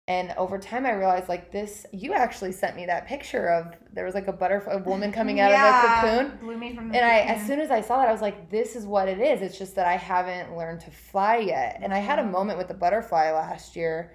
And 0.07 0.33
over 0.37 0.57
time, 0.57 0.85
I 0.85 0.93
realized 0.93 1.27
like 1.27 1.51
this. 1.51 1.85
You 1.91 2.13
actually 2.13 2.53
sent 2.53 2.77
me 2.77 2.85
that 2.85 3.07
picture 3.07 3.49
of 3.49 3.75
there 3.91 4.05
was 4.05 4.15
like 4.15 4.27
a 4.27 4.31
butterfly, 4.31 4.73
a 4.73 4.77
woman 4.77 5.11
coming 5.11 5.41
out 5.41 5.51
yeah, 5.51 5.67
of 5.67 5.83
the 5.83 6.29
cocoon, 6.29 6.37
blooming 6.39 6.75
from 6.75 6.89
the 6.89 6.97
and 6.97 7.03
cocoon. 7.03 7.35
I, 7.35 7.39
as 7.39 7.45
soon 7.45 7.59
as 7.59 7.71
I 7.71 7.81
saw 7.81 7.97
that, 7.97 8.07
I 8.07 8.11
was 8.13 8.21
like, 8.21 8.49
this 8.49 8.77
is 8.77 8.85
what 8.85 9.09
it 9.09 9.19
is. 9.19 9.41
It's 9.41 9.57
just 9.57 9.75
that 9.75 9.85
I 9.85 9.97
haven't 9.97 10.55
learned 10.55 10.79
to 10.81 10.91
fly 10.91 11.37
yet. 11.37 11.81
And 11.83 11.93
I 11.93 11.99
had 11.99 12.19
a 12.19 12.23
moment 12.23 12.57
with 12.57 12.69
the 12.69 12.73
butterfly 12.73 13.31
last 13.31 13.75
year 13.75 14.13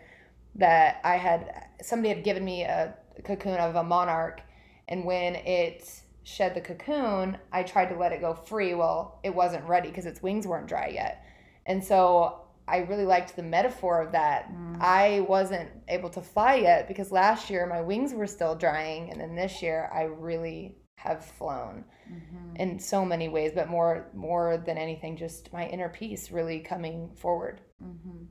that 0.55 1.01
I 1.05 1.17
had 1.17 1.67
somebody 1.83 2.15
had 2.15 2.25
given 2.25 2.45
me 2.45 2.63
a 2.63 2.95
cocoon 3.25 3.59
of 3.59 3.75
a 3.75 3.85
monarch, 3.85 4.41
and 4.89 5.05
when 5.05 5.35
it 5.35 6.03
shed 6.25 6.55
the 6.55 6.61
cocoon, 6.61 7.37
I 7.53 7.65
tried 7.65 7.87
to 7.87 7.99
let 7.99 8.13
it 8.13 8.21
go 8.21 8.33
free. 8.33 8.75
Well, 8.75 9.19
it 9.23 9.35
wasn't 9.35 9.67
ready 9.67 9.89
because 9.89 10.07
its 10.07 10.23
wings 10.23 10.47
weren't 10.47 10.69
dry 10.69 10.89
yet. 10.89 11.25
And 11.67 11.85
so 11.85 12.43
I 12.69 12.79
really 12.79 13.05
liked 13.05 13.37
the 13.37 13.43
metaphor 13.43 14.01
of 14.01 14.13
that. 14.13 14.51
Mm. 14.53 14.81
I 14.81 15.21
wasn't 15.21 15.71
able 15.89 16.11
to 16.11 16.21
fly 16.21 16.57
yet 16.57 16.89
because 16.89 17.11
last 17.11 17.51
year 17.51 17.67
my 17.67 17.81
wings 17.81 18.15
were 18.15 18.27
still 18.27 18.55
drying. 18.55 19.11
And 19.11 19.21
then 19.21 19.35
this 19.35 19.63
year 19.63 19.91
I 19.93 20.03
really 20.03 20.77
have 20.97 21.25
flown 21.25 21.85
mm-hmm. 22.11 22.57
in 22.57 22.79
so 22.79 23.05
many 23.05 23.29
ways, 23.29 23.53
but 23.55 23.69
more 23.69 24.09
more 24.15 24.57
than 24.57 24.79
anything, 24.79 25.17
just 25.17 25.53
my 25.53 25.67
inner 25.67 25.89
peace 25.89 26.31
really 26.31 26.61
coming 26.61 27.11
forward. 27.17 27.61
Mm-hmm. 27.83 28.25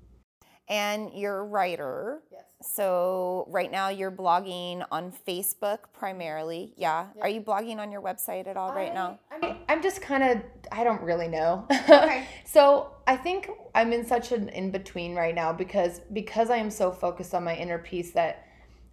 And 0.72 1.12
you're 1.14 1.40
a 1.40 1.44
writer. 1.44 2.22
Yes. 2.32 2.44
So 2.62 3.46
right 3.50 3.72
now 3.72 3.90
you're 3.90 4.12
blogging 4.12 4.86
on 4.92 5.12
Facebook 5.28 5.80
primarily. 5.94 6.74
Yeah. 6.78 7.08
Are 7.22 7.30
you 7.30 7.42
blogging 7.42 7.78
on 7.78 7.92
your 7.92 8.02
website 8.02 8.48
at 8.48 8.56
all 8.56 8.72
I, 8.72 8.76
right 8.76 8.94
now? 8.94 9.20
I, 9.32 9.58
I'm 9.68 9.82
just 9.82 10.02
kind 10.02 10.24
of 10.24 10.42
I 10.72 10.84
don't 10.84 11.02
really 11.02 11.28
know. 11.28 11.68
Okay. 11.72 12.26
so 12.46 12.94
I 13.06 13.18
think 13.18 13.50
I'm 13.76 13.92
in 13.92 14.06
such 14.06 14.32
an 14.32 14.50
in 14.50 14.72
between 14.72 15.16
right 15.16 15.36
now 15.36 15.52
because 15.52 16.00
because 16.14 16.50
I 16.50 16.58
am 16.58 16.72
so 16.72 16.92
focused 16.92 17.34
on 17.34 17.44
my 17.44 17.56
inner 17.56 17.80
peace 17.80 18.12
that 18.12 18.48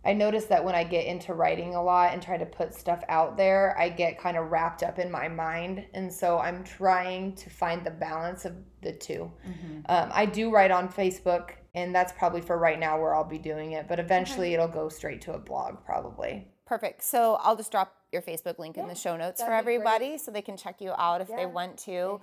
I 0.04 0.14
notice 0.14 0.46
that 0.46 0.64
when 0.64 0.74
I 0.74 0.84
get 0.84 1.06
into 1.06 1.34
writing 1.34 1.74
a 1.74 1.82
lot 1.82 2.12
and 2.12 2.22
try 2.22 2.36
to 2.38 2.46
put 2.46 2.72
stuff 2.72 3.02
out 3.08 3.36
there, 3.36 3.76
I 3.78 3.88
get 3.88 4.18
kind 4.18 4.36
of 4.36 4.50
wrapped 4.50 4.82
up 4.82 4.98
in 4.98 5.10
my 5.10 5.28
mind. 5.28 5.84
And 5.92 6.10
so 6.10 6.38
I'm 6.38 6.62
trying 6.64 7.34
to 7.34 7.50
find 7.50 7.84
the 7.84 7.90
balance 7.90 8.44
of 8.44 8.54
the 8.80 8.92
2 8.92 9.12
mm-hmm. 9.12 9.80
um, 9.88 10.10
I 10.12 10.24
do 10.24 10.52
write 10.52 10.70
on 10.70 10.88
Facebook 10.88 11.50
and 11.74 11.94
that's 11.94 12.12
probably 12.12 12.40
for 12.40 12.58
right 12.58 12.78
now 12.78 13.00
where 13.00 13.14
I'll 13.14 13.24
be 13.24 13.38
doing 13.38 13.72
it. 13.72 13.88
But 13.88 13.98
eventually, 13.98 14.48
okay. 14.48 14.54
it'll 14.54 14.68
go 14.68 14.88
straight 14.88 15.20
to 15.22 15.34
a 15.34 15.38
blog, 15.38 15.84
probably. 15.84 16.48
Perfect. 16.66 17.02
So 17.02 17.38
I'll 17.40 17.56
just 17.56 17.70
drop 17.70 17.94
your 18.12 18.22
Facebook 18.22 18.58
link 18.58 18.76
yeah, 18.76 18.82
in 18.82 18.88
the 18.88 18.94
show 18.94 19.16
notes 19.16 19.42
for 19.42 19.52
everybody, 19.52 20.18
so 20.18 20.30
they 20.30 20.42
can 20.42 20.56
check 20.56 20.80
you 20.80 20.92
out 20.98 21.20
if 21.20 21.28
yeah. 21.28 21.36
they 21.36 21.46
want 21.46 21.78
to. 21.80 22.20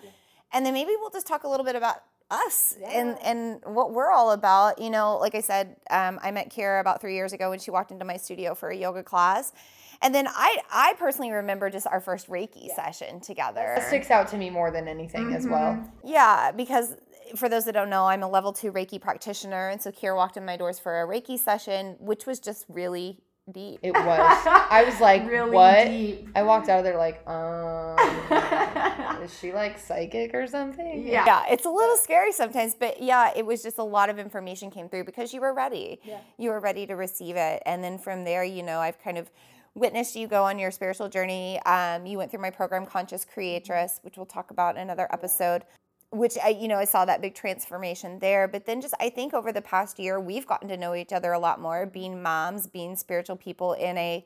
And 0.54 0.66
then 0.66 0.74
maybe 0.74 0.92
we'll 1.00 1.10
just 1.10 1.28
talk 1.28 1.44
a 1.44 1.48
little 1.48 1.66
bit 1.66 1.76
about 1.76 1.98
us 2.32 2.76
yeah. 2.80 2.90
and 2.90 3.18
and 3.24 3.62
what 3.66 3.92
we're 3.92 4.12
all 4.12 4.32
about. 4.32 4.80
You 4.80 4.90
know, 4.90 5.18
like 5.18 5.36
I 5.36 5.42
said, 5.42 5.76
um, 5.90 6.20
I 6.22 6.32
met 6.32 6.52
Kira 6.52 6.80
about 6.80 7.02
three 7.02 7.16
years 7.16 7.34
ago 7.34 7.50
when 7.50 7.60
she 7.60 7.72
walked 7.72 7.92
into 7.92 8.06
my 8.06 8.18
studio 8.18 8.56
for 8.56 8.70
a 8.70 8.76
yoga 8.76 9.04
class. 9.04 9.52
And 10.02 10.14
then 10.14 10.28
I, 10.28 10.60
I 10.72 10.94
personally 11.00 11.32
remember 11.32 11.70
just 11.70 11.88
our 11.88 12.02
first 12.02 12.30
Reiki 12.30 12.68
yeah. 12.68 12.76
session 12.76 13.22
together. 13.22 13.76
It 13.78 13.84
sticks 13.84 14.12
out 14.12 14.28
to 14.30 14.38
me 14.38 14.50
more 14.50 14.70
than 14.70 14.88
anything 14.88 15.28
mm-hmm. 15.28 15.36
as 15.36 15.48
well. 15.48 15.82
Yeah, 16.04 16.52
because 16.52 16.96
for 17.36 17.50
those 17.50 17.66
that 17.66 17.74
don't 17.74 17.90
know, 17.90 18.06
I'm 18.06 18.24
a 18.24 18.30
level 18.30 18.54
two 18.54 18.72
Reiki 18.72 19.00
practitioner. 19.00 19.70
And 19.70 19.82
so 19.82 19.92
Kira 19.92 20.16
walked 20.16 20.38
in 20.38 20.46
my 20.46 20.58
doors 20.58 20.80
for 20.80 21.02
a 21.02 21.08
Reiki 21.08 21.38
session, 21.38 21.96
which 22.00 22.26
was 22.26 22.40
just 22.40 22.66
really 22.68 23.20
deep. 23.52 23.80
It 23.84 23.94
was. 23.94 24.48
I 24.48 24.84
was 24.86 25.00
like, 25.02 25.28
really 25.28 25.52
what? 25.52 25.86
Deep. 25.88 26.30
I 26.36 26.44
walked 26.44 26.70
out 26.70 26.80
of 26.80 26.86
there 26.86 26.98
like, 26.98 27.28
um, 27.28 27.98
is 29.24 29.38
she 29.40 29.54
like 29.54 29.78
psychic 29.80 30.34
or 30.34 30.48
something? 30.48 31.08
Yeah. 31.08 31.26
Yeah, 31.26 31.44
it's 31.50 31.66
a 31.66 31.70
little 31.70 31.98
scary 31.98 32.32
sometimes, 32.32 32.76
but 32.76 33.02
yeah, 33.02 33.32
it 33.36 33.46
was 33.46 33.62
just 33.62 33.78
a 33.78 33.84
lot 33.84 34.10
of 34.10 34.20
information 34.20 34.72
came 34.72 34.90
through 34.90 35.04
because 35.04 35.34
you 35.34 35.42
were 35.42 35.54
ready. 35.54 36.00
Yeah. 36.04 36.20
You 36.38 36.50
were 36.50 36.60
ready 36.60 36.86
to 36.88 36.96
receive 36.96 37.36
it. 37.36 37.62
And 37.66 37.84
then 37.84 37.98
from 37.98 38.24
there, 38.24 38.44
you 38.44 38.64
know, 38.64 38.80
I've 38.80 39.00
kind 39.00 39.18
of 39.18 39.30
witnessed 39.76 40.16
you 40.16 40.28
go 40.28 40.44
on 40.44 40.58
your 40.58 40.72
spiritual 40.72 41.10
journey. 41.10 41.62
Um, 41.66 42.06
you 42.06 42.18
went 42.18 42.32
through 42.32 42.42
my 42.42 42.50
program, 42.50 42.86
Conscious 42.86 43.26
Creatress, 43.26 44.00
which 44.04 44.18
we'll 44.18 44.26
talk 44.26 44.50
about 44.52 44.76
in 44.76 44.82
another 44.82 45.08
episode 45.12 45.64
which 46.18 46.38
I, 46.44 46.50
you 46.50 46.68
know, 46.68 46.78
I 46.78 46.86
saw 46.86 47.06
that 47.06 47.22
big 47.22 47.36
transformation 47.36 48.20
there. 48.20 48.48
But 48.48 48.66
then 48.66 48.82
just 48.82 48.94
I 49.00 49.10
think 49.10 49.34
over 49.34 49.52
the 49.52 49.62
past 49.62 50.00
year, 50.00 50.20
we've 50.20 50.48
gotten 50.48 50.68
to 50.70 50.78
know 50.78 50.96
each 50.96 51.14
other 51.14 51.32
a 51.34 51.40
lot 51.40 51.60
more, 51.60 51.86
being 51.86 52.22
moms, 52.22 52.68
being 52.68 52.96
spiritual 52.96 53.36
people 53.36 53.74
in 53.74 53.98
a 53.98 54.26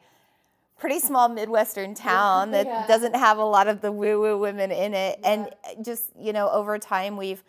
pretty 0.78 0.99
small 0.99 1.28
Midwestern 1.28 1.93
town 1.93 2.52
that 2.52 2.65
yeah. 2.65 2.88
doesn't 2.88 3.15
have 3.15 3.38
a 3.38 3.43
lot 3.43 3.67
of 3.67 3.82
the 3.82 3.91
woo-woo 3.91 4.38
women 4.38 4.71
in 4.71 4.93
it. 4.93 5.19
Yeah. 5.21 5.32
And 5.32 5.86
just, 5.86 6.10
you 6.17 6.32
know, 6.32 6.49
over 6.49 6.78
time 6.78 7.17
we've 7.17 7.43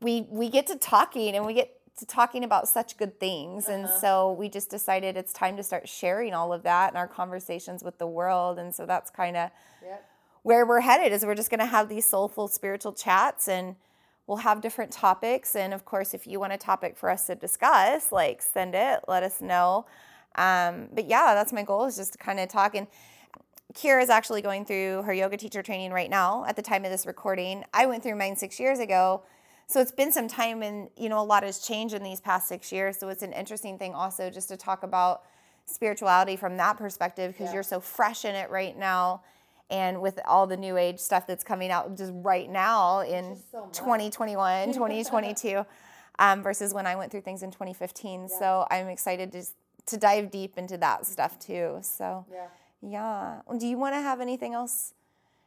we 0.00 0.26
we 0.30 0.48
get 0.48 0.66
to 0.68 0.76
talking 0.76 1.34
and 1.36 1.44
we 1.44 1.54
get 1.54 1.70
to 1.98 2.06
talking 2.06 2.42
about 2.44 2.68
such 2.68 2.96
good 2.96 3.20
things. 3.20 3.66
Uh-huh. 3.68 3.74
And 3.74 3.88
so 3.88 4.32
we 4.32 4.48
just 4.48 4.70
decided 4.70 5.16
it's 5.16 5.32
time 5.32 5.56
to 5.56 5.62
start 5.62 5.88
sharing 5.88 6.34
all 6.34 6.52
of 6.52 6.62
that 6.62 6.92
in 6.92 6.96
our 6.96 7.08
conversations 7.08 7.82
with 7.84 7.98
the 7.98 8.06
world. 8.06 8.58
And 8.58 8.74
so 8.74 8.86
that's 8.86 9.10
kind 9.10 9.36
of 9.36 9.50
yep 9.82 10.04
where 10.44 10.66
we're 10.66 10.80
headed 10.80 11.10
is 11.10 11.24
we're 11.24 11.34
just 11.34 11.50
going 11.50 11.58
to 11.58 11.66
have 11.66 11.88
these 11.88 12.06
soulful 12.06 12.46
spiritual 12.46 12.92
chats 12.92 13.48
and 13.48 13.74
we'll 14.26 14.38
have 14.38 14.60
different 14.60 14.92
topics 14.92 15.56
and 15.56 15.74
of 15.74 15.84
course 15.84 16.14
if 16.14 16.26
you 16.26 16.38
want 16.38 16.52
a 16.52 16.56
topic 16.56 16.96
for 16.96 17.10
us 17.10 17.26
to 17.26 17.34
discuss 17.34 18.12
like 18.12 18.40
send 18.40 18.74
it 18.74 19.00
let 19.08 19.22
us 19.22 19.40
know 19.40 19.84
um, 20.36 20.88
but 20.92 21.06
yeah 21.06 21.34
that's 21.34 21.52
my 21.52 21.62
goal 21.62 21.86
is 21.86 21.96
just 21.96 22.12
to 22.12 22.18
kind 22.18 22.38
of 22.38 22.48
talk 22.48 22.74
and 22.76 22.86
Kira 23.72 24.02
is 24.02 24.10
actually 24.10 24.42
going 24.42 24.64
through 24.64 25.02
her 25.02 25.12
yoga 25.12 25.36
teacher 25.36 25.62
training 25.62 25.90
right 25.90 26.10
now 26.10 26.44
at 26.46 26.54
the 26.54 26.62
time 26.62 26.84
of 26.84 26.92
this 26.92 27.06
recording. 27.06 27.64
I 27.74 27.86
went 27.86 28.04
through 28.04 28.14
mine 28.14 28.36
six 28.36 28.60
years 28.60 28.78
ago. 28.78 29.24
So 29.66 29.80
it's 29.80 29.90
been 29.90 30.12
some 30.12 30.28
time 30.28 30.62
and 30.62 30.90
you 30.96 31.08
know 31.08 31.18
a 31.18 31.24
lot 31.24 31.42
has 31.42 31.58
changed 31.58 31.92
in 31.92 32.04
these 32.04 32.20
past 32.20 32.46
six 32.46 32.70
years. 32.70 32.98
So 32.98 33.08
it's 33.08 33.24
an 33.24 33.32
interesting 33.32 33.76
thing 33.76 33.92
also 33.92 34.30
just 34.30 34.48
to 34.50 34.56
talk 34.56 34.84
about 34.84 35.22
spirituality 35.64 36.36
from 36.36 36.56
that 36.58 36.76
perspective 36.76 37.32
because 37.32 37.46
yeah. 37.46 37.54
you're 37.54 37.62
so 37.64 37.80
fresh 37.80 38.24
in 38.24 38.36
it 38.36 38.48
right 38.50 38.78
now 38.78 39.22
and 39.70 40.00
with 40.00 40.20
all 40.26 40.46
the 40.46 40.56
new 40.56 40.76
age 40.76 40.98
stuff 40.98 41.26
that's 41.26 41.44
coming 41.44 41.70
out 41.70 41.96
just 41.96 42.12
right 42.16 42.50
now 42.50 43.00
in 43.00 43.36
so 43.50 43.68
2021 43.72 44.68
2022 44.72 45.64
um, 46.18 46.42
versus 46.42 46.74
when 46.74 46.86
i 46.86 46.94
went 46.94 47.10
through 47.10 47.20
things 47.20 47.42
in 47.42 47.50
2015 47.50 48.20
yeah. 48.20 48.26
so 48.26 48.66
i'm 48.70 48.88
excited 48.88 49.32
to, 49.32 49.44
to 49.86 49.96
dive 49.96 50.30
deep 50.30 50.56
into 50.56 50.78
that 50.78 51.06
stuff 51.06 51.38
too. 51.38 51.78
So 51.82 52.26
yeah. 52.30 52.46
yeah. 52.82 53.40
Do 53.58 53.66
you 53.66 53.78
want 53.78 53.94
to 53.94 54.00
have 54.00 54.20
anything 54.20 54.54
else 54.54 54.94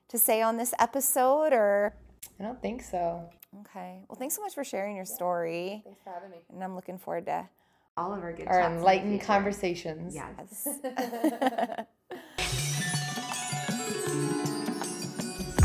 to 0.09 0.17
say 0.17 0.41
on 0.41 0.57
this 0.57 0.73
episode 0.79 1.53
or? 1.53 1.95
I 2.39 2.43
don't 2.43 2.61
think 2.61 2.83
so. 2.83 3.29
Okay. 3.61 4.03
Well 4.07 4.17
thanks 4.17 4.35
so 4.35 4.41
much 4.41 4.53
for 4.53 4.63
sharing 4.63 4.95
your 4.95 5.05
story. 5.05 5.81
Thanks 5.83 6.01
for 6.03 6.11
having 6.11 6.29
me. 6.29 6.37
And 6.53 6.63
i'm 6.63 6.75
looking 6.75 6.97
forward 6.97 7.25
to 7.25 7.47
all 7.95 8.13
of 8.13 8.21
our 8.21 8.33
good 8.33 8.47
our 8.47 8.61
enlightened 8.61 9.21
conversations. 9.21 10.13
Yes 10.13 10.67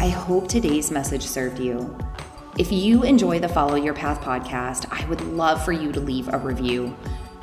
I 0.03 0.09
hope 0.09 0.49
today's 0.49 0.91
message 0.91 1.25
served 1.25 1.61
you. 1.61 1.97
If 2.59 2.73
you 2.73 3.05
enjoy 3.05 3.39
the 3.39 3.49
Follow 3.49 3.77
Your 3.77 3.95
Path 3.95 4.21
podcast, 4.21 4.85
I 4.91 5.09
would 5.09 5.21
love 5.21 5.65
for 5.65 5.71
you 5.71 5.93
to 5.93 6.01
leave 6.01 6.27
a 6.27 6.39
review. 6.39 6.93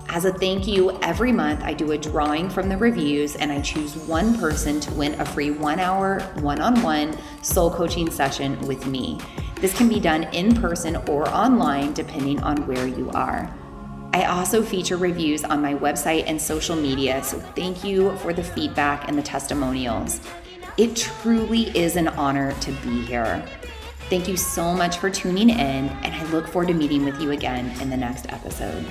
As 0.10 0.26
a 0.26 0.34
thank 0.34 0.68
you, 0.68 0.92
every 1.02 1.32
month 1.32 1.64
I 1.64 1.72
do 1.72 1.94
a 1.94 1.98
drawing 1.98 2.50
from 2.50 2.68
the 2.68 2.76
reviews 2.76 3.38
and 3.38 3.50
I 3.50 3.62
choose 3.62 3.96
one 3.96 4.38
person 4.38 4.82
to 4.82 4.92
win 4.92 5.14
a 5.22 5.26
free 5.26 5.52
one 5.52 5.80
hour, 5.80 6.20
one 6.42 6.60
on 6.60 6.82
one 6.82 7.18
soul 7.42 7.72
coaching 7.72 8.12
session 8.12 8.60
with 8.68 8.86
me. 8.86 9.22
This 9.62 9.74
can 9.74 9.88
be 9.88 10.02
done 10.02 10.24
in 10.34 10.54
person 10.54 10.98
or 11.08 11.30
online 11.30 11.94
depending 11.94 12.44
on 12.44 12.68
where 12.68 12.88
you 12.88 13.10
are. 13.12 13.50
I 14.12 14.26
also 14.26 14.62
feature 14.62 14.98
reviews 14.98 15.46
on 15.46 15.62
my 15.62 15.76
website 15.76 16.26
and 16.28 16.42
social 16.42 16.76
media, 16.76 17.24
so 17.24 17.40
thank 17.40 17.86
you 17.86 18.18
for 18.18 18.34
the 18.34 18.44
feedback 18.44 19.08
and 19.08 19.18
the 19.18 19.24
testimonials. 19.24 20.20
It 20.80 20.96
truly 20.96 21.78
is 21.78 21.98
an 21.98 22.08
honor 22.08 22.54
to 22.54 22.72
be 22.72 23.02
here. 23.02 23.46
Thank 24.10 24.30
you 24.30 24.38
so 24.38 24.74
much 24.74 24.98
for 24.98 25.10
tuning 25.10 25.50
in, 25.50 25.60
and 25.60 26.16
I 26.16 26.24
look 26.32 26.48
forward 26.48 26.70
to 26.70 26.74
meeting 26.74 27.04
with 27.04 27.20
you 27.20 27.32
again 27.32 27.78
in 27.82 27.90
the 27.90 27.98
next 27.98 28.32
episode. 28.32 28.86